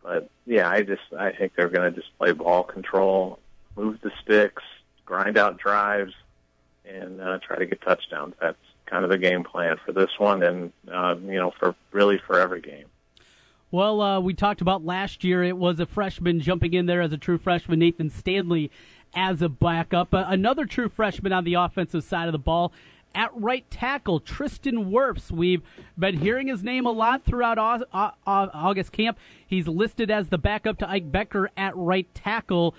[0.04, 3.40] But yeah, I just I think they're going to just play ball control,
[3.76, 4.64] move the sticks,
[5.06, 6.14] grind out drives,
[6.88, 8.36] and uh, try to get touchdowns.
[8.42, 12.20] That's kind of the game plan for this one, and uh, you know for really
[12.26, 12.86] for every game.
[13.70, 15.44] Well, uh, we talked about last year.
[15.44, 18.72] It was a freshman jumping in there as a true freshman, Nathan Stanley,
[19.14, 20.14] as a backup.
[20.14, 22.72] Uh, another true freshman on the offensive side of the ball.
[23.14, 25.32] At right tackle, Tristan Wirfs.
[25.32, 25.64] We've
[25.98, 27.58] been hearing his name a lot throughout
[28.26, 29.18] August camp.
[29.46, 32.76] He's listed as the backup to Ike Boettger at right tackle.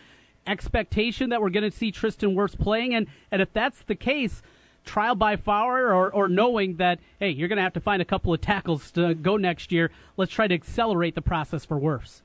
[0.48, 4.42] Expectation that we're going to see Tristan Wirfs playing, and, and if that's the case,
[4.87, 8.04] trial by fire or, or knowing that, hey, you're going to have to find a
[8.04, 9.90] couple of tackles to go next year.
[10.16, 12.22] Let's try to accelerate the process for Wirfs.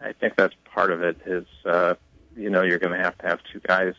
[0.00, 1.94] I think that's part of it is, uh,
[2.36, 3.94] you know, you're going to have to have two guys.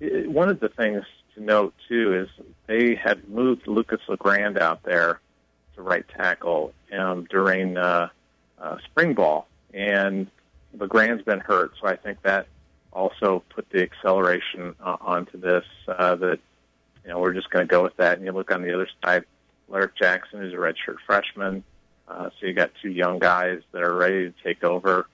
[0.00, 1.04] One of the things
[1.34, 5.20] to note, too, is they had moved Lucas LeGrand out there
[5.74, 8.08] to right tackle um, during uh,
[8.58, 10.28] uh, spring ball, and
[10.78, 12.46] LeGrand's been hurt, so I think that
[12.92, 16.38] also put the acceleration uh, onto this uh, that
[17.04, 18.18] you know, we're just going to go with that.
[18.18, 19.24] And you look on the other side,
[19.68, 21.64] Alaric Jackson is a redshirt freshman.
[22.08, 25.06] Uh, so you got two young guys that are ready to take over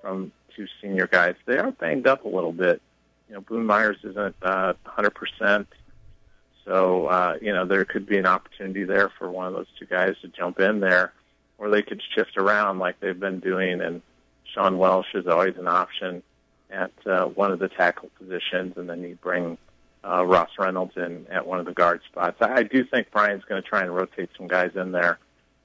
[0.00, 1.34] from two senior guys.
[1.44, 2.80] They are banged up a little bit.
[3.28, 5.66] You know, Boone Myers isn't uh, 100%.
[6.64, 9.86] So, uh, you know, there could be an opportunity there for one of those two
[9.86, 11.12] guys to jump in there,
[11.58, 13.80] or they could shift around like they've been doing.
[13.80, 14.02] And
[14.52, 16.22] Sean Welsh is always an option
[16.70, 19.58] at uh, one of the tackle positions, and then you bring
[20.04, 22.36] uh, Ross Reynolds in at one of the guard spots.
[22.40, 25.18] I, do think Brian's going to try and rotate some guys in there,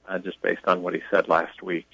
[0.08, 1.86] uh, just based on what he said last week.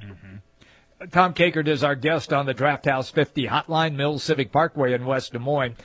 [0.00, 1.06] Mm-hmm.
[1.10, 5.04] Tom Kakert is our guest on the Draught House 50 Hotline, Mills Civic Parkway in
[5.04, 5.76] West Des Moines.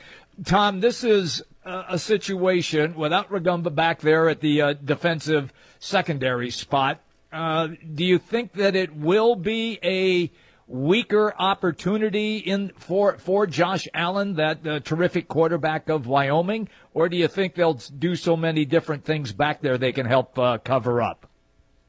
[0.45, 7.02] Tom, this is a situation without Rugamba back there at the uh, defensive secondary spot.
[7.32, 10.32] Uh, do you think that it will be a
[10.67, 17.17] weaker opportunity in for for Josh Allen, that uh, terrific quarterback of Wyoming, or do
[17.17, 21.01] you think they'll do so many different things back there they can help uh, cover
[21.01, 21.27] up?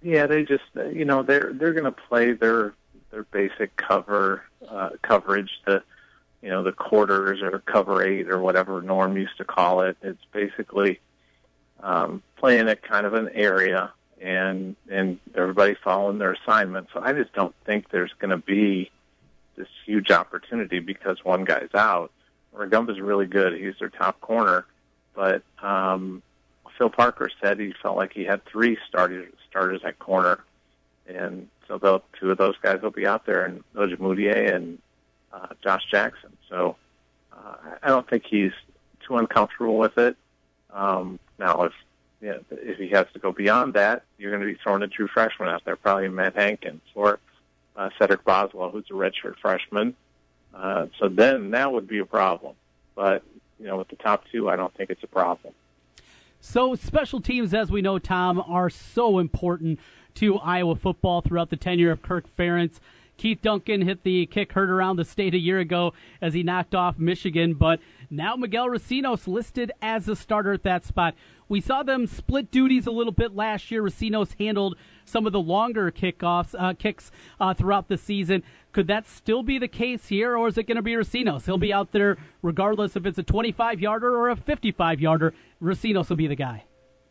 [0.02, 2.74] Yeah, they just you know they're they're going to play their
[3.10, 5.82] their basic cover uh, coverage the
[6.40, 9.96] you know the quarters or cover eight or whatever Norm used to call it.
[10.02, 11.00] It's basically
[11.80, 16.88] um, playing at kind of an area and and everybody following their assignment.
[16.92, 18.90] So I just don't think there's going to be
[19.56, 22.10] this huge opportunity because one guy's out.
[22.54, 24.66] Rugamba's really good; he's their top corner,
[25.14, 26.22] but um,
[26.76, 30.44] Phil Parker said he felt like he had three starters starters at corner,
[31.06, 34.78] and so the two of those guys will be out there, and Ojemudia and
[35.32, 36.36] uh, Josh Jackson.
[36.48, 36.76] So
[37.32, 38.52] uh, I don't think he's
[39.06, 40.16] too uncomfortable with it.
[40.72, 41.72] Um, now, if
[42.20, 45.08] yeah, if he has to go beyond that, you're going to be throwing a true
[45.08, 47.20] freshman out there, probably Matt Hankins or
[47.76, 49.94] uh, Cedric Boswell, who's a redshirt freshman.
[50.52, 52.54] Uh, so then that would be a problem.
[52.96, 53.22] But,
[53.60, 55.54] you know, with the top two, I don't think it's a problem.
[56.40, 59.78] So special teams, as we know, Tom, are so important
[60.14, 62.80] to Iowa football throughout the tenure of Kirk Ferentz.
[63.16, 66.74] Keith Duncan hit the kick hurt around the state a year ago as he knocked
[66.74, 71.14] off Michigan, but now Miguel Recinos listed as a starter at that spot.
[71.48, 73.82] We saw them split duties a little bit last year.
[73.82, 78.42] Recinos handled some of the longer kickoffs, uh, kicks uh, throughout the season.
[78.72, 81.46] Could that still be the case here, or is it going to be Recinos?
[81.46, 85.32] He'll be out there regardless if it's a 25 yarder or a 55 yarder.
[85.62, 86.64] Recinos will be the guy.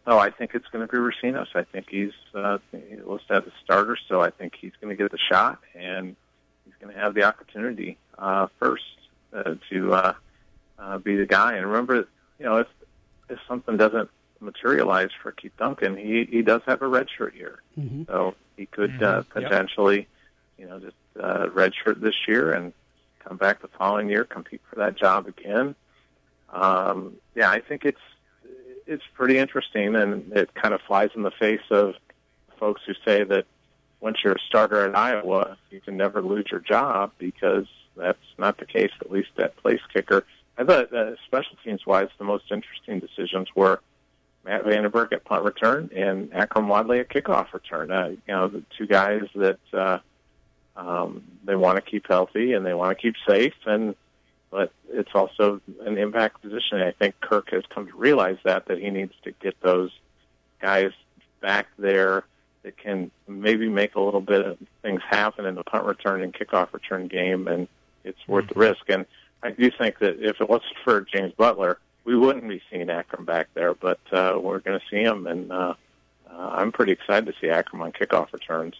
[0.05, 1.47] Oh, I think it's going to be Recinos.
[1.55, 5.11] I think he's uh, listed as a starter, so I think he's going to get
[5.11, 6.15] the shot, and
[6.63, 8.83] he's going to have the opportunity uh, first
[9.33, 10.13] uh, to uh,
[10.77, 11.55] uh, be the guy.
[11.55, 12.07] And remember,
[12.39, 12.67] you know, if
[13.29, 17.59] if something doesn't materialize for Keith Duncan, he he does have a red shirt here,
[17.79, 18.03] mm-hmm.
[18.07, 19.03] so he could mm-hmm.
[19.03, 20.07] uh, potentially, yep.
[20.57, 22.73] you know, just uh, red shirt this year and
[23.23, 25.75] come back the following year, compete for that job again.
[26.49, 27.99] Um, yeah, I think it's
[28.85, 31.95] it's pretty interesting, and it kind of flies in the face of
[32.59, 33.45] folks who say that
[33.99, 38.57] once you're a starter at Iowa, you can never lose your job because that's not
[38.57, 40.23] the case, at least at place kicker.
[40.57, 43.81] I thought uh, special teams wise, the most interesting decisions were
[44.47, 47.91] Matt VandeBerg at punt return and Akrum Wadley at kickoff return.
[47.91, 49.99] Uh, you know, the two guys that uh,
[50.77, 53.93] um, they want to keep healthy and they want to keep safe, and
[54.49, 56.81] but it's also an impact position.
[56.81, 59.91] I think Kirk has come to realize that that he needs to get those
[60.61, 60.91] guys
[61.41, 62.23] back there
[62.63, 66.33] that can maybe make a little bit of things happen in the punt return and
[66.33, 67.67] kickoff return game, and
[68.05, 68.83] it's worth the risk.
[68.87, 69.05] And
[69.43, 73.25] I do think that if it wasn't for James Butler, we wouldn't be seeing Akrum
[73.25, 75.73] back there, but uh, we're going to see him, and uh,
[76.31, 78.75] uh, I'm pretty excited to see Akrum on kickoff returns.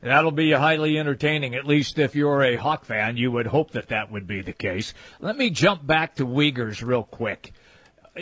[0.00, 3.16] That'll be highly entertaining, at least if you're a Hawk fan.
[3.16, 4.94] You would hope that that would be the case.
[5.18, 7.52] Let me jump back to Wiegers real quick.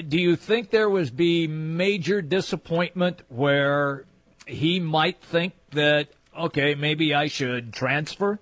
[0.08, 4.06] Do you think there was be major disappointment where
[4.46, 8.40] he might think that, okay, maybe I should transfer?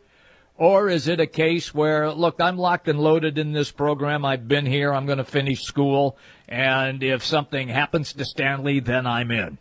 [0.63, 4.25] Or is it a case where, look, I'm locked and loaded in this program.
[4.25, 4.95] I've been here.
[4.95, 6.17] I'm going to finish school.
[6.49, 9.59] And if something happens to Stanley, then I'm in.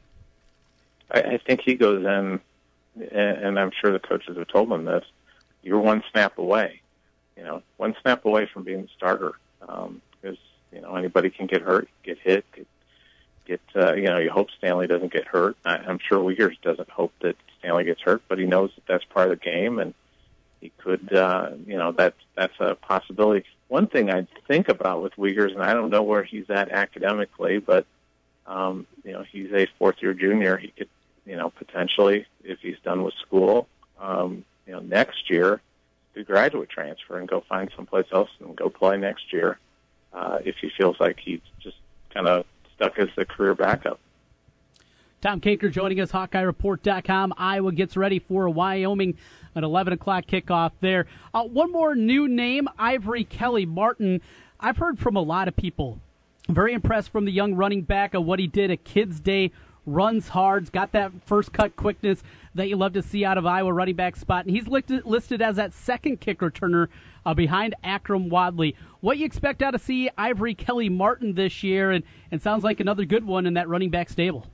[1.10, 2.40] I, think he goes in,
[3.12, 5.04] and I'm sure the coaches have told him this.
[5.64, 6.82] You're one snap away,
[7.36, 9.34] you know, one snap away from being the starter.
[9.68, 10.38] Um, because
[10.72, 12.68] you know anybody can get hurt, get hit, get,
[13.48, 14.20] get uh, you know.
[14.20, 15.58] You hope Stanley doesn't get hurt.
[15.66, 19.04] I, I'm sure Wiegers doesn't hope that Stanley gets hurt, but he knows that that's
[19.06, 19.96] part of the game, and
[20.62, 23.46] he could, uh, you know, that that's a possibility.
[23.68, 27.58] One thing I think about with Wiegers, and I don't know where he's at academically,
[27.58, 27.86] but
[28.46, 30.58] um, you know, he's a fourth year junior.
[30.58, 30.90] He could,
[31.26, 33.68] you know, potentially, if he's done with school,
[34.00, 35.62] um, you know, next year,
[36.14, 39.58] do graduate transfer and go find someplace else and go play next year.
[40.14, 41.78] Uh, if he feels like he's just
[42.14, 42.46] kind of
[42.76, 44.00] stuck as the career backup.
[45.22, 47.36] Tom Kakert joining us, HawkeyeReport.com.
[47.38, 49.16] Iowa gets ready for a Wyoming
[49.54, 51.06] an 11 o'clock kickoff there.
[51.34, 54.22] Uh, one more new name, Ivory Kelly Martin.
[54.60, 56.00] I've heard from a lot of people.
[56.50, 59.52] Very impressed from the young running back of what he did at Kids Day.
[59.86, 62.24] Runs hard, got that first cut quickness
[62.56, 64.46] that you love to see out of Iowa running back spot.
[64.46, 66.88] And he's listed, listed as that second kick returner
[67.26, 68.76] uh, behind Akrum Wadley.
[69.02, 72.80] What you expect out of see Ivory Kelly Martin this year, and, and sounds like
[72.80, 74.48] another good one in that running back stable.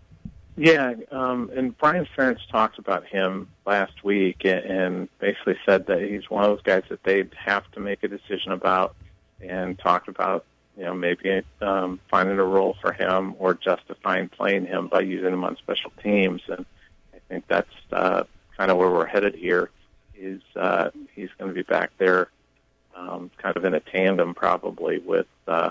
[0.60, 6.32] Yeah, um, and Brian Ferentz talked about him last week and basically said that he's
[6.32, 8.96] one of those guys that they'd have to make a decision about
[9.40, 10.46] and talked about,
[10.76, 15.32] you know, maybe um, finding a role for him or justifying playing him by using
[15.32, 16.42] him on special teams.
[16.48, 16.66] And
[17.14, 18.24] I think that's uh,
[18.58, 19.70] kind of where we're headed here
[20.18, 22.30] is uh, he's going to be back there
[22.96, 25.70] um, kind of in a tandem probably with uh,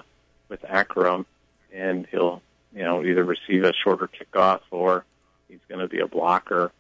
[0.49, 1.25] with Akrum,
[1.73, 2.41] and he'll
[2.77, 5.07] you know, either receive a shorter kickoff or
[5.49, 6.71] he's going to be a blocker.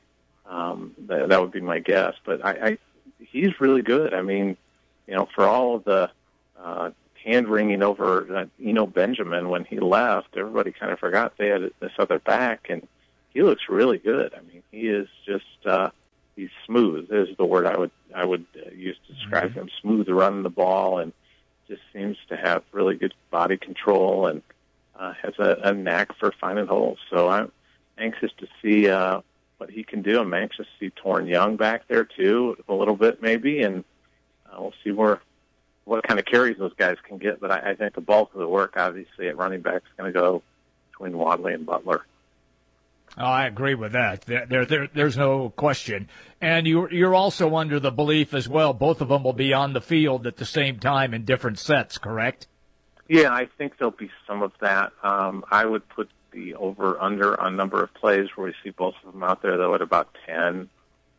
[0.48, 2.14] Um, that, that would be my guess.
[2.24, 2.78] But I, I,
[3.18, 4.12] he's really good.
[4.12, 4.58] I mean,
[5.06, 6.10] you know, for all of the
[6.62, 6.90] uh,
[7.24, 11.70] hand wringing over uh, Eno Benjamin when he left, everybody kind of forgot they had
[11.80, 12.86] this other back, and
[13.30, 14.34] he looks really good.
[14.34, 15.90] I mean, he is just uh,
[16.36, 17.10] he's smooth.
[17.10, 19.60] Is the word I would I would uh, use to describe mm-hmm.
[19.60, 19.70] him.
[19.80, 21.14] Smooth running the ball and
[21.68, 24.42] just seems to have really good body control and
[24.98, 26.98] uh, has a, a knack for finding holes.
[27.10, 27.52] So I'm
[27.98, 29.20] anxious to see uh,
[29.58, 30.20] what he can do.
[30.20, 33.84] I'm anxious to see Toren Young back there too, a little bit maybe, and
[34.46, 35.20] uh, we'll see where
[35.84, 37.40] what kind of carries those guys can get.
[37.40, 40.12] But I, I think the bulk of the work, obviously, at running back is going
[40.12, 40.42] to go
[40.90, 42.04] between Wadley and Butler.
[43.18, 44.22] Oh, I agree with that.
[44.22, 46.08] There, there, there's no question.
[46.40, 49.72] And you're, you're also under the belief as well, both of them will be on
[49.72, 52.46] the field at the same time in different sets, correct?
[53.08, 54.92] Yeah, I think there'll be some of that.
[55.02, 58.94] Um, I would put the over under on number of plays where we see both
[59.04, 60.68] of them out there though at about ten.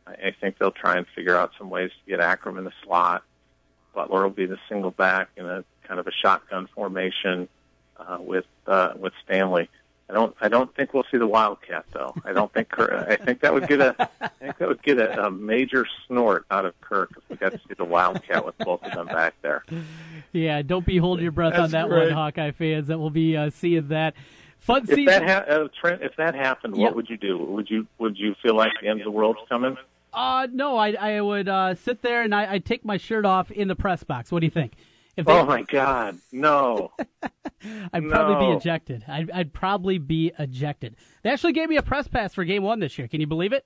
[0.05, 3.23] I think they'll try and figure out some ways to get Akrum in the slot.
[3.93, 7.49] Butler will be the single back in a kind of a shotgun formation
[7.97, 9.69] uh, with uh, with Stanley.
[10.09, 10.35] I don't.
[10.39, 12.13] I don't think we'll see the Wildcat though.
[12.23, 12.69] I don't think.
[12.69, 14.09] Kirk, I think that would get a.
[14.21, 17.51] I think that would get a, a major snort out of Kirk if we got
[17.51, 19.65] to see the Wildcat with both of them back there.
[20.31, 22.05] Yeah, don't be holding your breath That's on that great.
[22.05, 22.87] one, Hawkeye fans.
[22.87, 24.13] That will be uh, seeing that.
[24.59, 25.05] Fun If season.
[25.05, 26.85] that ha- uh, Trent, if that happened, Yeah.
[26.85, 27.37] what would you do?
[27.37, 29.75] Would you would you feel like the end of the world's coming?
[30.13, 33.51] Uh, no, I, I would uh, sit there and I, I'd take my shirt off
[33.51, 34.31] in the press box.
[34.31, 34.73] What do you think?
[35.17, 36.91] They, Oh my God, no!
[37.91, 39.03] I'd probably be ejected.
[39.07, 40.95] I'd, I'd probably be ejected.
[41.23, 43.07] They actually gave me a press pass for game one this year.
[43.07, 43.65] Can you believe it?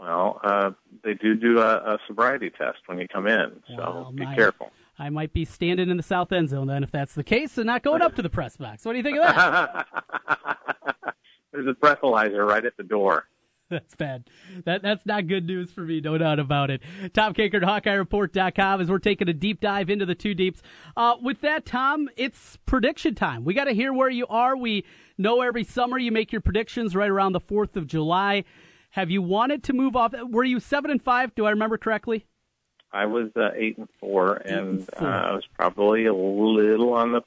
[0.00, 0.70] Well, uh,
[1.04, 4.34] they do do a, a sobriety test when you come in, so Well, be my-
[4.34, 4.72] careful.
[4.98, 7.66] I might be standing in the south end zone then, if that's the case, and
[7.66, 8.84] not going up to the press box.
[8.84, 9.86] What do you think of that?
[11.52, 13.26] There's a breathalyzer right at the door.
[13.80, 14.28] That's bad.
[14.66, 16.82] That that's not good news for me, no doubt about it.
[17.14, 20.60] Tom Kakert, HawkeyeReport.com, as we're taking a deep dive into the two deeps.
[20.94, 23.44] Uh, with that, Tom, it's prediction time.
[23.44, 24.54] We got to hear where you are.
[24.58, 24.84] We
[25.16, 28.44] know every summer you make your predictions right around the Fourth of July.
[28.90, 30.12] Have you wanted to move off?
[30.28, 31.34] Were you seven and five?
[31.34, 32.26] Do I remember correctly?
[32.92, 35.08] I was uh, eight and four, and, and four.
[35.08, 37.22] Uh, I was probably a little on the.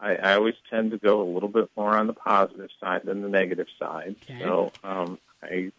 [0.00, 3.22] I, I always tend to go a little bit more on the positive side than
[3.22, 4.16] the negative side.
[4.24, 4.40] Okay.
[4.42, 5.72] So um, I,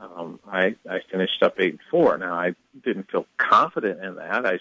[0.00, 2.16] um, I I finished up eight and four.
[2.18, 4.46] Now I didn't feel confident in that.
[4.46, 4.58] I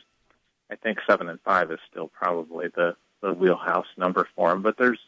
[0.69, 4.61] I think seven and five is still probably the the wheelhouse number for them.
[4.61, 4.99] But there's,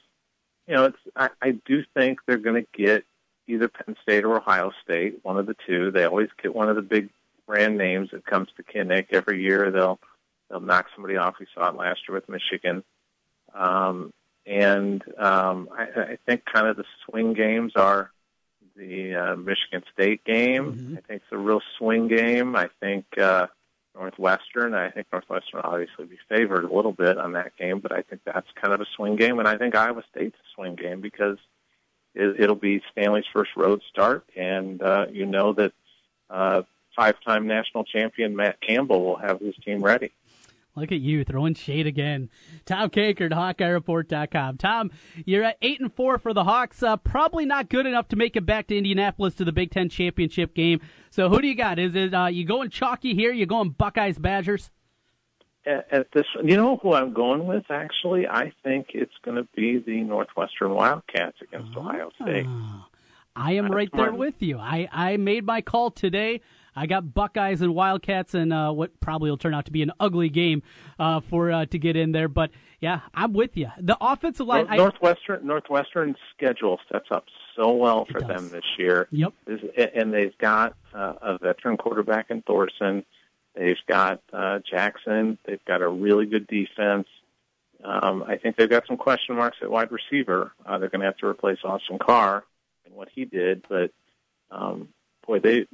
[0.68, 3.06] you know, it's I, I do think they're going to get
[3.48, 5.92] either Penn State or Ohio State, one of the two.
[5.92, 7.10] They always get one of the big
[7.48, 9.72] brand names that comes to Kinnick every year.
[9.72, 10.00] They'll
[10.50, 11.36] they'll knock somebody off.
[11.40, 12.84] We saw it last year with Michigan.
[13.54, 14.14] Um,
[14.46, 18.12] and um, I, I think kind of the swing games are
[18.82, 20.74] the uh, Michigan State game.
[20.74, 20.98] Mm-hmm.
[20.98, 22.56] I think it's a real swing game.
[22.56, 23.48] I think uh,
[23.96, 24.74] Northwestern.
[24.74, 28.02] I think Northwestern will obviously be favored a little bit on that game, but I
[28.02, 29.40] think that's kind of a swing game.
[29.40, 31.38] And I think Iowa State's a swing game because
[32.16, 35.74] it, it'll be Stanley's first road start, and uh, you know that
[36.30, 36.64] uh,
[36.96, 40.12] five-time national champion Matt Campbell will have his team ready.
[40.76, 42.30] Look at you throwing shade again.
[42.66, 44.58] Tom Kakert, HawkeyeReport.com.
[44.58, 44.92] Tom,
[45.26, 46.82] you're at eight and four for the Hawks.
[46.82, 49.90] Uh, probably not good enough to make it back to Indianapolis to the Big Ten
[49.90, 50.80] championship game.
[51.10, 51.78] So who do you got?
[51.78, 53.34] Is it uh, you going chalky here?
[53.34, 54.72] You going Buckeyes Badgers?
[55.66, 57.66] At, at this, you know who I'm going with.
[57.70, 61.82] Actually, I think it's going to be the Northwestern Wildcats against oh.
[61.82, 62.48] Ohio State.
[63.36, 64.58] I am right there with you.
[64.58, 66.42] I, I made my call today.
[66.76, 69.92] I got Buckeyes and Wildcats, and uh, what probably will turn out to be an
[70.00, 70.64] ugly game
[71.00, 72.28] uh, for uh, to get in there.
[72.28, 73.70] But yeah, I'm with you.
[73.80, 79.08] The offensive line, Northwestern I, Northwestern schedule sets up so well for them this year.
[79.12, 79.34] Yep,
[79.96, 83.06] and they've got uh, a veteran quarterback in Thorson.
[83.56, 85.38] They've got uh, Jackson.
[85.46, 87.08] They've got a really good defense.
[87.84, 90.54] Um, I think they've got some question marks at wide receiver.
[90.66, 92.44] Uh, they're going to have to replace Austin Carr
[92.86, 93.92] and what he did, but
[94.52, 94.90] um,
[95.26, 95.66] boy, they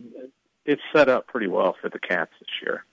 [0.68, 2.86] it's set up pretty well for the Cats this year.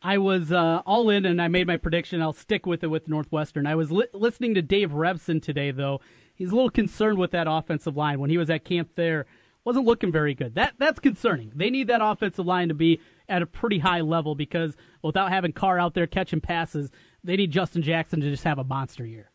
[0.00, 2.22] I was uh, all in, and I made my prediction.
[2.22, 3.66] I'll stick with it with Northwestern.
[3.66, 6.00] I was li- listening to Dave Revsine today, though.
[6.36, 8.20] He's a little concerned with that offensive line.
[8.20, 9.26] When he was at camp there,
[9.64, 10.54] wasn't looking very good.
[10.54, 11.52] That that's concerning.
[11.54, 15.52] They need that offensive line to be at a pretty high level because without having
[15.52, 16.90] Carr out there catching passes,
[17.24, 19.30] they need Justin Jackson to just have a monster year.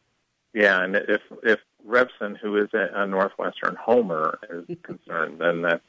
[0.53, 5.83] Yeah, and if if Revsine, who is a Northwestern homer, is concerned, then that's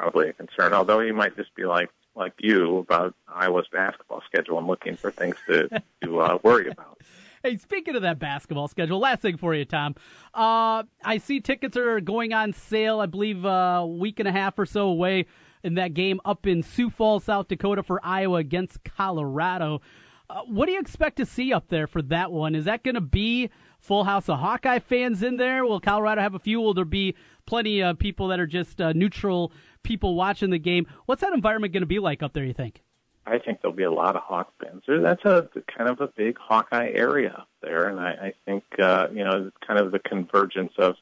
[0.00, 0.72] probably a concern.
[0.72, 5.10] Although he might just be like like you about Iowa's basketball schedule and looking for
[5.10, 5.68] things to
[6.02, 6.98] to uh, worry about.
[7.42, 9.94] Hey, speaking of that basketball schedule, last thing for you, Tom.
[10.34, 13.00] Uh, I see tickets are going on sale.
[13.00, 15.24] I believe uh, a week and a half or so away
[15.62, 19.80] in that game up in Sioux Falls, South Dakota for Iowa against Colorado.
[20.28, 22.54] Uh, what do you expect to see up there for that one?
[22.54, 23.48] Is that going to be
[23.78, 25.64] full house of Hawkeye fans in there?
[25.64, 26.60] Will Colorado have a few?
[26.60, 27.14] Will there be
[27.46, 30.86] plenty of people that are just uh, neutral people watching the game?
[31.06, 32.44] What's that environment going to be like up there?
[32.44, 32.82] You think?
[33.26, 34.82] I think there'll be a lot of Hawk fans.
[34.88, 39.08] That's a kind of a big Hawkeye area up there, and I, I think uh,
[39.12, 40.96] you know kind of the convergence of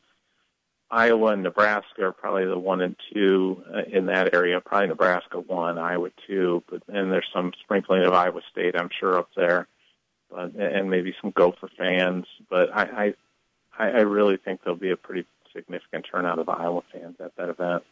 [0.90, 4.60] Iowa and Nebraska are probably the one and two uh, in that area.
[4.60, 9.18] Probably Nebraska one, Iowa two, but and there's some sprinkling of Iowa State, I'm sure,
[9.18, 9.68] up there,
[10.30, 12.26] but and maybe some Gopher fans.
[12.50, 13.14] But I
[13.78, 17.48] I, I really think there'll be a pretty significant turnout of Iowa fans at that
[17.48, 17.82] event.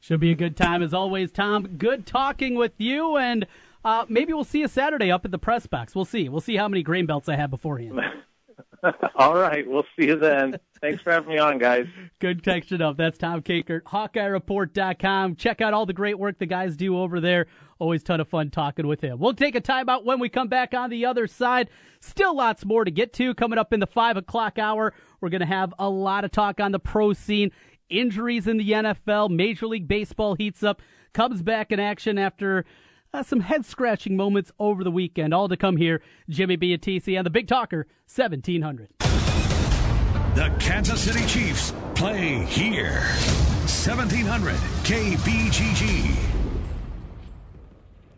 [0.00, 1.66] Should be a good time as always, Tom.
[1.78, 3.46] Good talking with you, and
[3.84, 5.94] uh, maybe we'll see you Saturday up at the press box.
[5.94, 6.28] We'll see.
[6.28, 8.00] We'll see how many grain belts I have beforehand.
[9.16, 9.68] All right.
[9.68, 10.58] We'll see you then.
[10.80, 11.86] Thanks for having me on, guys.
[12.18, 12.96] Good catching up.
[12.96, 15.36] That's Tom Kakert, HawkeyeReport.com.
[15.36, 17.46] Check out all the great work the guys do over there.
[17.78, 19.18] Always ton of fun talking with him.
[19.18, 21.70] We'll take a timeout when we come back on the other side.
[22.00, 24.94] Still lots more to get to coming up in the 5 o'clock hour.
[25.20, 27.50] We're going to have a lot of talk on the pro scene,
[27.88, 32.64] injuries in the NFL, Major League Baseball heats up, comes back in action after
[33.12, 35.32] uh, some head scratching moments over the weekend.
[35.32, 36.02] All to come here.
[36.28, 38.88] Jimmy B TC and the Big Talker 1700.
[40.34, 43.00] The Kansas City Chiefs play here.
[43.66, 46.33] 1700 KBGG.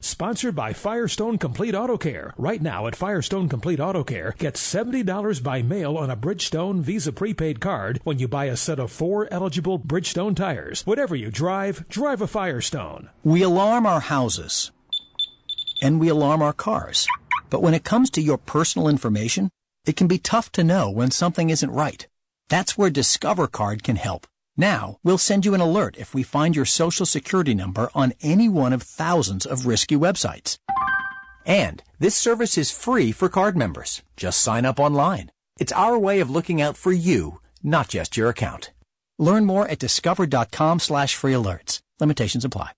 [0.00, 2.32] Sponsored by Firestone Complete Auto Care.
[2.36, 7.12] Right now at Firestone Complete Auto Care, get $70 by mail on a Bridgestone Visa
[7.12, 10.86] prepaid card when you buy a set of four eligible Bridgestone tires.
[10.86, 13.10] Whatever you drive, drive a Firestone.
[13.24, 14.70] We alarm our houses
[15.82, 17.08] and we alarm our cars.
[17.50, 19.50] But when it comes to your personal information,
[19.84, 22.06] it can be tough to know when something isn't right.
[22.48, 24.28] That's where Discover Card can help.
[24.58, 28.48] Now, we'll send you an alert if we find your social security number on any
[28.48, 30.58] one of thousands of risky websites.
[31.46, 34.02] And this service is free for card members.
[34.16, 35.30] Just sign up online.
[35.60, 38.72] It's our way of looking out for you, not just your account.
[39.18, 41.80] Learn more at discover.com slash free alerts.
[42.00, 42.77] Limitations apply.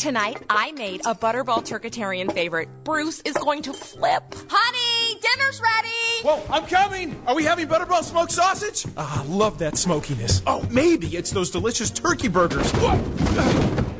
[0.00, 2.70] Tonight, I made a Butterball Turkitarian favorite.
[2.84, 4.22] Bruce is going to flip.
[4.48, 6.22] Honey, dinner's ready!
[6.22, 7.22] Whoa, I'm coming!
[7.26, 8.90] Are we having Butterball smoked sausage?
[8.96, 10.40] Ah, love that smokiness.
[10.46, 12.72] Oh, maybe it's those delicious turkey burgers.
[12.76, 12.92] Whoa.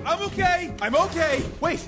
[0.07, 0.75] I'm okay.
[0.81, 1.43] I'm okay.
[1.61, 1.87] Wait.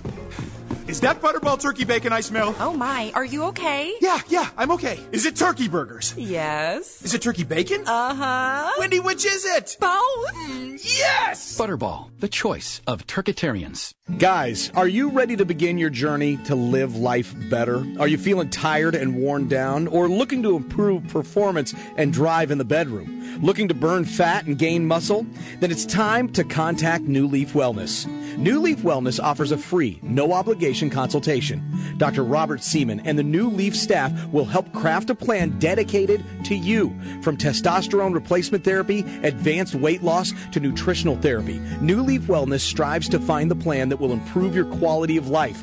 [0.93, 2.55] Is that Butterball turkey bacon I smell?
[2.61, 3.95] Oh my, are you okay?
[4.03, 5.01] Yeah, yeah, I'm okay.
[5.11, 6.15] Is it turkey burgers?
[6.19, 7.01] Yes.
[7.01, 7.85] Is it turkey bacon?
[7.87, 8.71] Uh huh.
[8.79, 9.75] Wendy, which is it?
[9.81, 10.85] Both.
[10.85, 11.59] Yes!
[11.59, 13.95] Butterball, the choice of turkitarians.
[14.19, 17.87] Guys, are you ready to begin your journey to live life better?
[17.99, 22.59] Are you feeling tired and worn down, or looking to improve performance and drive in
[22.59, 23.41] the bedroom?
[23.41, 25.25] Looking to burn fat and gain muscle?
[25.61, 28.07] Then it's time to contact New Leaf Wellness.
[28.37, 31.63] New Leaf Wellness offers a free, no obligation consultation.
[31.99, 32.25] Dr.
[32.25, 36.89] Robert Seaman and the New Leaf staff will help craft a plan dedicated to you.
[37.23, 43.19] From testosterone replacement therapy, advanced weight loss, to nutritional therapy, New Leaf Wellness strives to
[43.19, 45.63] find the plan that will improve your quality of life.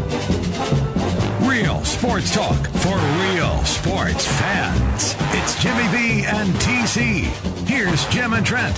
[1.51, 5.15] Real sports talk for real sports fans.
[5.33, 7.23] It's Jimmy B and TC.
[7.67, 8.77] Here's Jim and Trent.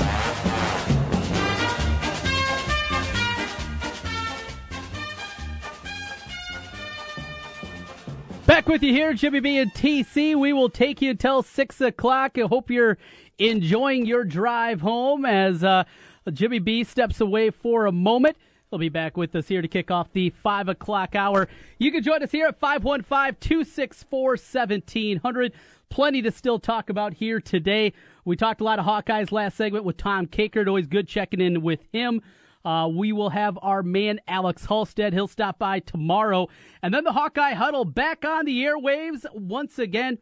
[8.48, 10.36] Back with you here, Jimmy B and TC.
[10.36, 12.40] We will take you until 6 o'clock.
[12.40, 12.98] I hope you're
[13.38, 15.84] enjoying your drive home as uh,
[16.32, 18.36] Jimmy B steps away for a moment.
[18.74, 21.48] He'll be back with us here to kick off the 5 o'clock hour.
[21.78, 25.54] You can join us here at 515 264 1700.
[25.92, 27.94] plenty to still talk about here today.
[28.26, 30.68] We talked a lot of Hawkeyes last segment with Tom Kakert.
[30.68, 32.24] Always good checking in with him.
[32.66, 35.14] Uh, we will have our man Alex Halstead.
[35.14, 36.48] He'll stop by tomorrow.
[36.82, 40.18] And then the Hawkeye Huddle back on the airwaves once again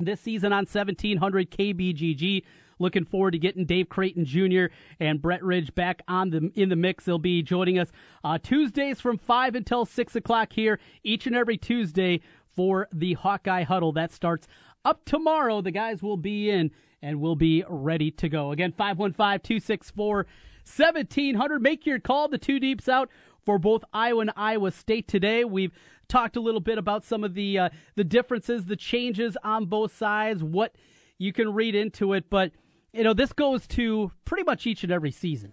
[0.00, 2.42] this season on 1700 KBGG.
[2.82, 4.66] Looking forward to getting Dave Creighton Jr.
[4.98, 7.04] and Brett Ridge back on the in the mix.
[7.04, 7.92] They'll be joining us
[8.24, 12.20] uh, Tuesdays from five until six o'clock here each and every Tuesday
[12.54, 13.92] for the Hawkeye Huddle.
[13.92, 14.48] That starts
[14.84, 15.62] up tomorrow.
[15.62, 18.50] The guys will be in and will be ready to go.
[18.50, 20.26] Again, 515 264
[20.64, 21.62] 1700.
[21.62, 22.28] Make your call.
[22.28, 23.08] The two deeps out
[23.44, 25.44] for both Iowa and Iowa State today.
[25.44, 25.72] We've
[26.08, 29.96] talked a little bit about some of the uh, the differences, the changes on both
[29.96, 30.74] sides, what
[31.18, 32.52] you can read into it, but
[32.92, 35.52] you know, this goes to pretty much each and every season.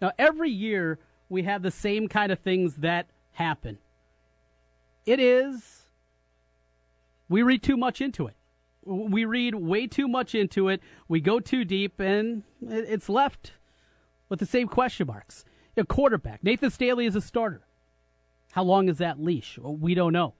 [0.00, 3.78] Now, every year we have the same kind of things that happen.
[5.06, 5.80] It is
[7.30, 8.34] we read too much into it.
[8.84, 10.82] We read way too much into it.
[11.06, 13.52] We go too deep, and it's left
[14.28, 15.44] with the same question marks.
[15.76, 16.42] A quarterback.
[16.42, 17.64] Nathan Stanley is a starter.
[18.52, 19.58] How long is that leash?
[19.62, 20.34] We don't know.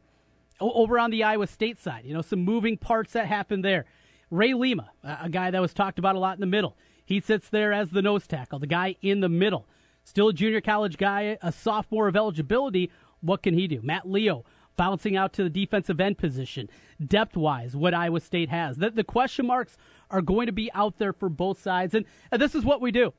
[0.61, 3.87] Over on the Iowa State side, you know, some moving parts that happened there.
[4.31, 6.77] Ray Lima, a guy that was talked about a lot in the middle.
[7.05, 9.67] He sits there as the nose tackle, the guy in the middle.
[10.05, 12.91] Still a junior college guy, a sophomore of eligibility.
[13.21, 13.81] What can he do?
[13.83, 14.45] Matt Leo
[14.77, 16.71] bouncing out to the defensive end position.
[17.05, 18.79] Depth wise, what Iowa State has.
[18.79, 19.77] The, the question marks
[20.11, 21.95] are going to be out there for both sides.
[21.95, 23.13] And, and this is what we do.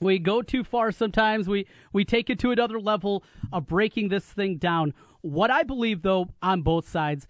[0.00, 1.48] We go too far sometimes.
[1.48, 4.94] We, we take it to another level of breaking this thing down.
[5.22, 7.26] What I believe, though, on both sides,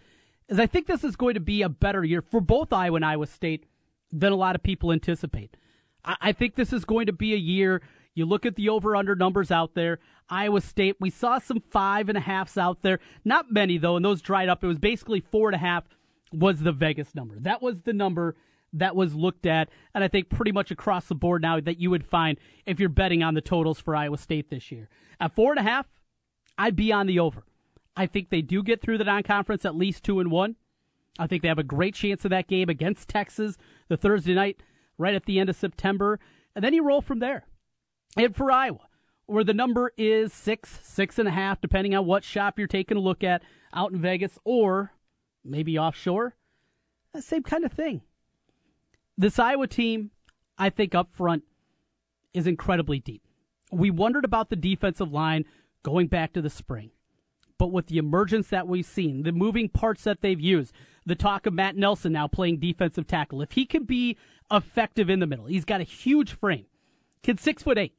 [0.53, 3.05] is I think this is going to be a better year for both Iowa and
[3.05, 3.66] Iowa State
[4.12, 5.57] than a lot of people anticipate.
[6.05, 7.82] I, I think this is going to be a year.
[8.14, 9.98] You look at the over under numbers out there.
[10.28, 13.00] Iowa State, we saw some five and a halfs out there.
[13.24, 14.62] Not many, though, and those dried up.
[14.62, 15.84] It was basically four and a half
[16.32, 17.38] was the Vegas number.
[17.38, 18.36] That was the number
[18.74, 21.90] that was looked at, and I think pretty much across the board now that you
[21.90, 24.88] would find if you're betting on the totals for Iowa State this year.
[25.20, 25.86] At four and a half,
[26.57, 27.44] I'd be on the over.
[27.97, 30.57] I think they do get through the non-conference at least two and one.
[31.18, 34.62] I think they have a great chance of that game against Texas the Thursday night,
[34.97, 36.18] right at the end of September,
[36.55, 37.47] and then you roll from there.
[38.16, 38.88] And for Iowa,
[39.26, 42.97] where the number is six, six and a half, depending on what shop you're taking
[42.97, 43.43] a look at
[43.74, 44.93] out in Vegas or
[45.45, 46.34] maybe offshore,
[47.20, 48.01] same kind of thing.
[49.18, 50.11] This Iowa team,
[50.57, 51.45] I think up front,
[52.32, 53.22] is incredibly deep.
[53.70, 55.45] We wondered about the defensive line
[55.82, 56.90] going back to the spring.
[57.62, 60.74] But with the emergence that we've seen, the moving parts that they've used,
[61.06, 64.16] the talk of Matt Nelson now playing defensive tackle, if he can be
[64.50, 66.66] effective in the middle, he's got a huge frame.
[67.22, 67.94] Kid six foot eight.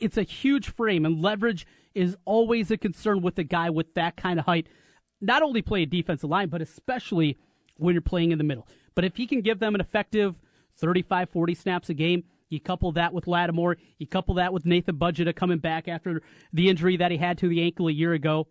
[0.00, 4.18] It's a huge frame, and leverage is always a concern with a guy with that
[4.18, 4.66] kind of height.
[5.18, 7.38] Not only play a defensive line, but especially
[7.78, 8.68] when you're playing in the middle.
[8.94, 10.38] But if he can give them an effective
[10.76, 14.96] 35, 40 snaps a game, you couple that with Lattimore, you couple that with Nathan
[14.98, 16.20] Bazata coming back after
[16.52, 18.46] the injury that he had to the ankle a year ago.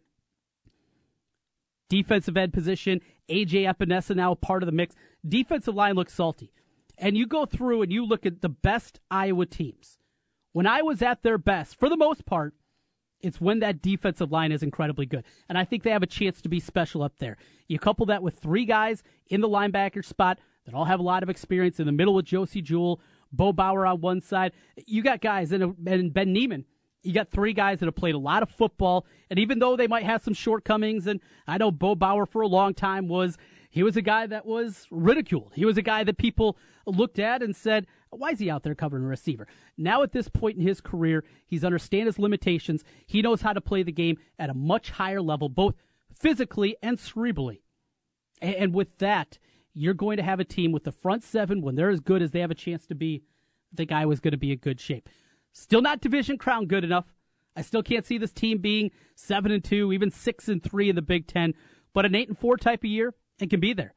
[1.93, 4.95] Defensive end position, AJ Epenesa now part of the mix.
[5.29, 6.51] Defensive line looks salty.
[6.97, 9.99] And you go through and you look at the best Iowa teams.
[10.53, 12.55] When I was at their best, for the most part,
[13.21, 15.23] it's when that defensive line is incredibly good.
[15.47, 17.37] And I think they have a chance to be special up there.
[17.67, 21.21] You couple that with three guys in the linebacker spot that all have a lot
[21.21, 24.53] of experience in the middle with Josey Jewell, Bo Bower on one side.
[24.87, 26.65] You got guys, and Ben Niemann,
[27.03, 29.05] you got three guys that have played a lot of football.
[29.29, 32.47] And even though they might have some shortcomings, and I know Bo Bower for a
[32.47, 33.37] long time was
[33.69, 35.51] he was a guy that was ridiculed.
[35.55, 38.75] He was a guy that people looked at and said, why is he out there
[38.75, 39.47] covering a receiver?
[39.77, 42.83] Now, at this point in his career, he's understand his limitations.
[43.07, 45.75] He knows how to play the game at a much higher level, both
[46.11, 47.61] physically and cerebrally.
[48.41, 49.39] And with that,
[49.73, 52.31] you're going to have a team with the front seven when they're as good as
[52.31, 53.23] they have a chance to be.
[53.71, 55.09] The guy was going to be in good shape.
[55.53, 57.05] Still not division crown good enough.
[57.55, 60.95] I still can't see this team being seven and two, even six and three in
[60.95, 61.53] the Big Ten.
[61.93, 63.93] But an eight and four type of year, and can be there.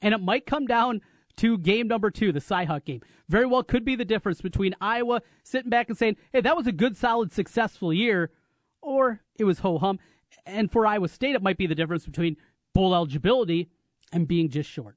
[0.00, 1.02] And it might come down
[1.36, 3.02] to game number two, the Cyhawk game.
[3.28, 6.66] Very well could be the difference between Iowa sitting back and saying, hey, that was
[6.66, 8.30] a good, solid, successful year,
[8.80, 9.98] or it was ho hum.
[10.46, 12.36] And for Iowa State, it might be the difference between
[12.74, 13.70] bowl eligibility
[14.12, 14.96] and being just short.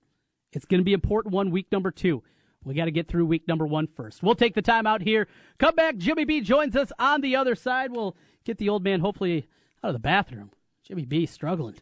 [0.54, 2.24] It's going to be important one week number two.
[2.68, 4.22] We got to get through week number one first.
[4.22, 5.28] We'll take the time out here.
[5.58, 5.98] Come back.
[5.98, 7.92] Jimmy B joins us on the other side.
[7.92, 9.48] We'll get the old man hopefully
[9.84, 10.52] out of the bathroom.
[10.84, 11.76] Jimmy B struggling.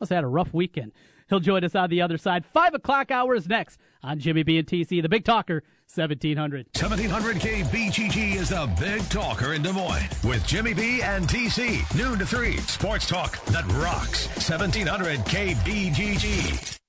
[0.00, 0.92] Must have had a rough weekend.
[1.28, 2.46] He'll join us on the other side.
[2.46, 5.62] Five o'clock hours next on Jimmy B and TC, the Big Talker,
[5.94, 6.68] 1700.
[6.74, 11.82] 1700 KBGG is the Big Talker in Des Moines with Jimmy B and TC.
[11.96, 12.56] Noon to 3.
[12.58, 14.26] Sports talk that rocks.
[14.48, 16.77] 1700 KBGG.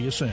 [0.00, 0.32] you soon.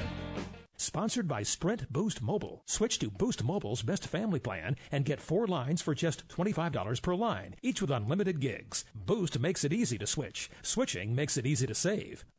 [0.77, 2.61] Sponsored by Sprint Boost Mobile.
[2.65, 7.15] Switch to Boost Mobile's best family plan and get four lines for just $25 per
[7.15, 8.85] line, each with unlimited gigs.
[8.93, 10.49] Boost makes it easy to switch.
[10.61, 12.25] Switching makes it easy to save.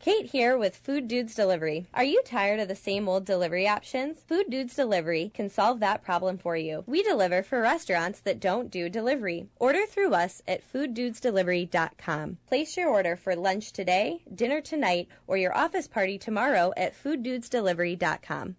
[0.00, 1.86] Kate here with Food Dudes Delivery.
[1.92, 4.22] Are you tired of the same old delivery options?
[4.26, 6.84] Food Dudes Delivery can solve that problem for you.
[6.86, 9.48] We deliver for restaurants that don't do delivery.
[9.58, 12.38] Order through us at fooddudesdelivery.com.
[12.48, 18.56] Place your order for lunch today, dinner tonight, or your office party tomorrow at fooddudesdelivery.com.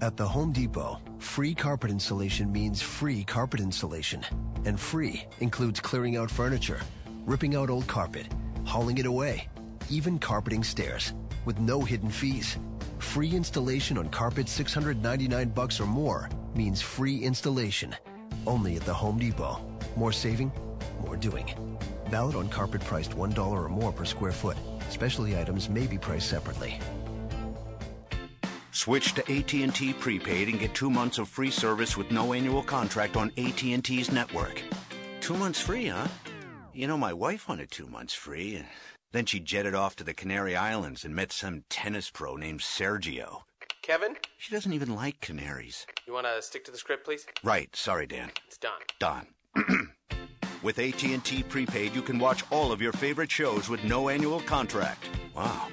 [0.00, 4.24] At the Home Depot, free carpet installation means free carpet installation.
[4.64, 6.80] And free includes clearing out furniture,
[7.26, 8.28] ripping out old carpet,
[8.70, 9.48] hauling it away,
[9.88, 11.12] even carpeting stairs,
[11.44, 12.56] with no hidden fees.
[13.00, 17.96] Free installation on carpet 699 bucks or more means free installation.
[18.46, 19.60] Only at the Home Depot.
[19.96, 20.52] More saving,
[21.04, 21.52] more doing.
[22.10, 24.56] Valid on carpet priced $1 or more per square foot.
[24.88, 26.78] Specialty items may be priced separately.
[28.70, 33.16] Switch to AT&T prepaid and get 2 months of free service with no annual contract
[33.16, 34.62] on AT&T's network.
[35.20, 36.06] 2 months free, huh?
[36.72, 38.66] You know, my wife wanted 2 months free and
[39.12, 43.42] then she jetted off to the Canary Islands and met some tennis pro named Sergio.
[43.82, 45.84] Kevin, She doesn't even like canaries.
[46.06, 47.26] you want to stick to the script, please?
[47.42, 48.30] Right, sorry Dan.
[48.46, 48.80] It's done.
[49.00, 49.26] Don.
[50.62, 55.08] With AT&T prepaid, you can watch all of your favorite shows with no annual contract.
[55.34, 55.68] Wow.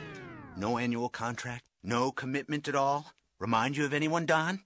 [0.55, 1.63] No annual contract?
[1.83, 3.11] No commitment at all?
[3.39, 4.61] Remind you of anyone, Don?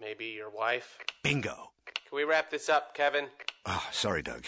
[0.00, 0.98] Maybe your wife.
[1.24, 1.70] Bingo.
[2.08, 3.26] Can we wrap this up, Kevin?
[3.66, 4.44] Oh, sorry, Doug.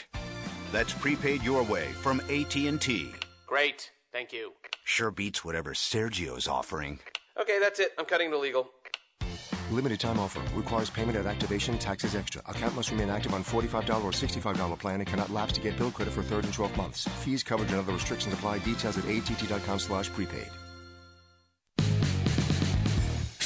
[0.73, 3.13] That's prepaid your way from AT&T.
[3.47, 3.91] Great.
[4.13, 4.53] Thank you.
[4.85, 7.01] Sure beats whatever Sergio's offering.
[7.39, 7.93] Okay, that's it.
[7.99, 8.71] I'm cutting to legal.
[9.71, 10.41] Limited time offer.
[10.57, 11.79] Requires payment at activation.
[11.79, 12.43] Taxes extra.
[12.49, 15.91] Account must remain active on $45 or $65 plan and cannot lapse to get bill
[15.91, 17.07] credit for third and 12 months.
[17.25, 18.59] Fees covered and other restrictions apply.
[18.61, 20.49] Details at att.com slash prepaid.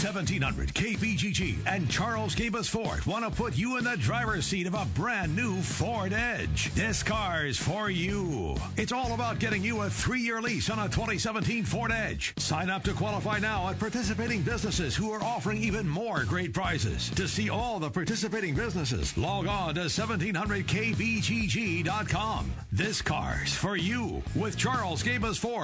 [0.05, 4.74] 1700 KBGG and Charles Gabus Ford want to put you in the driver's seat of
[4.74, 6.70] a brand new Ford Edge.
[6.74, 8.55] This car is for you.
[8.76, 12.34] It's all about getting you a three year lease on a 2017 Ford Edge.
[12.36, 17.09] Sign up to qualify now at participating businesses who are offering even more great prizes.
[17.11, 22.52] To see all the participating businesses, log on to 1700KBGG.com.
[22.70, 25.62] This car's for you with Charles Gabus Ford.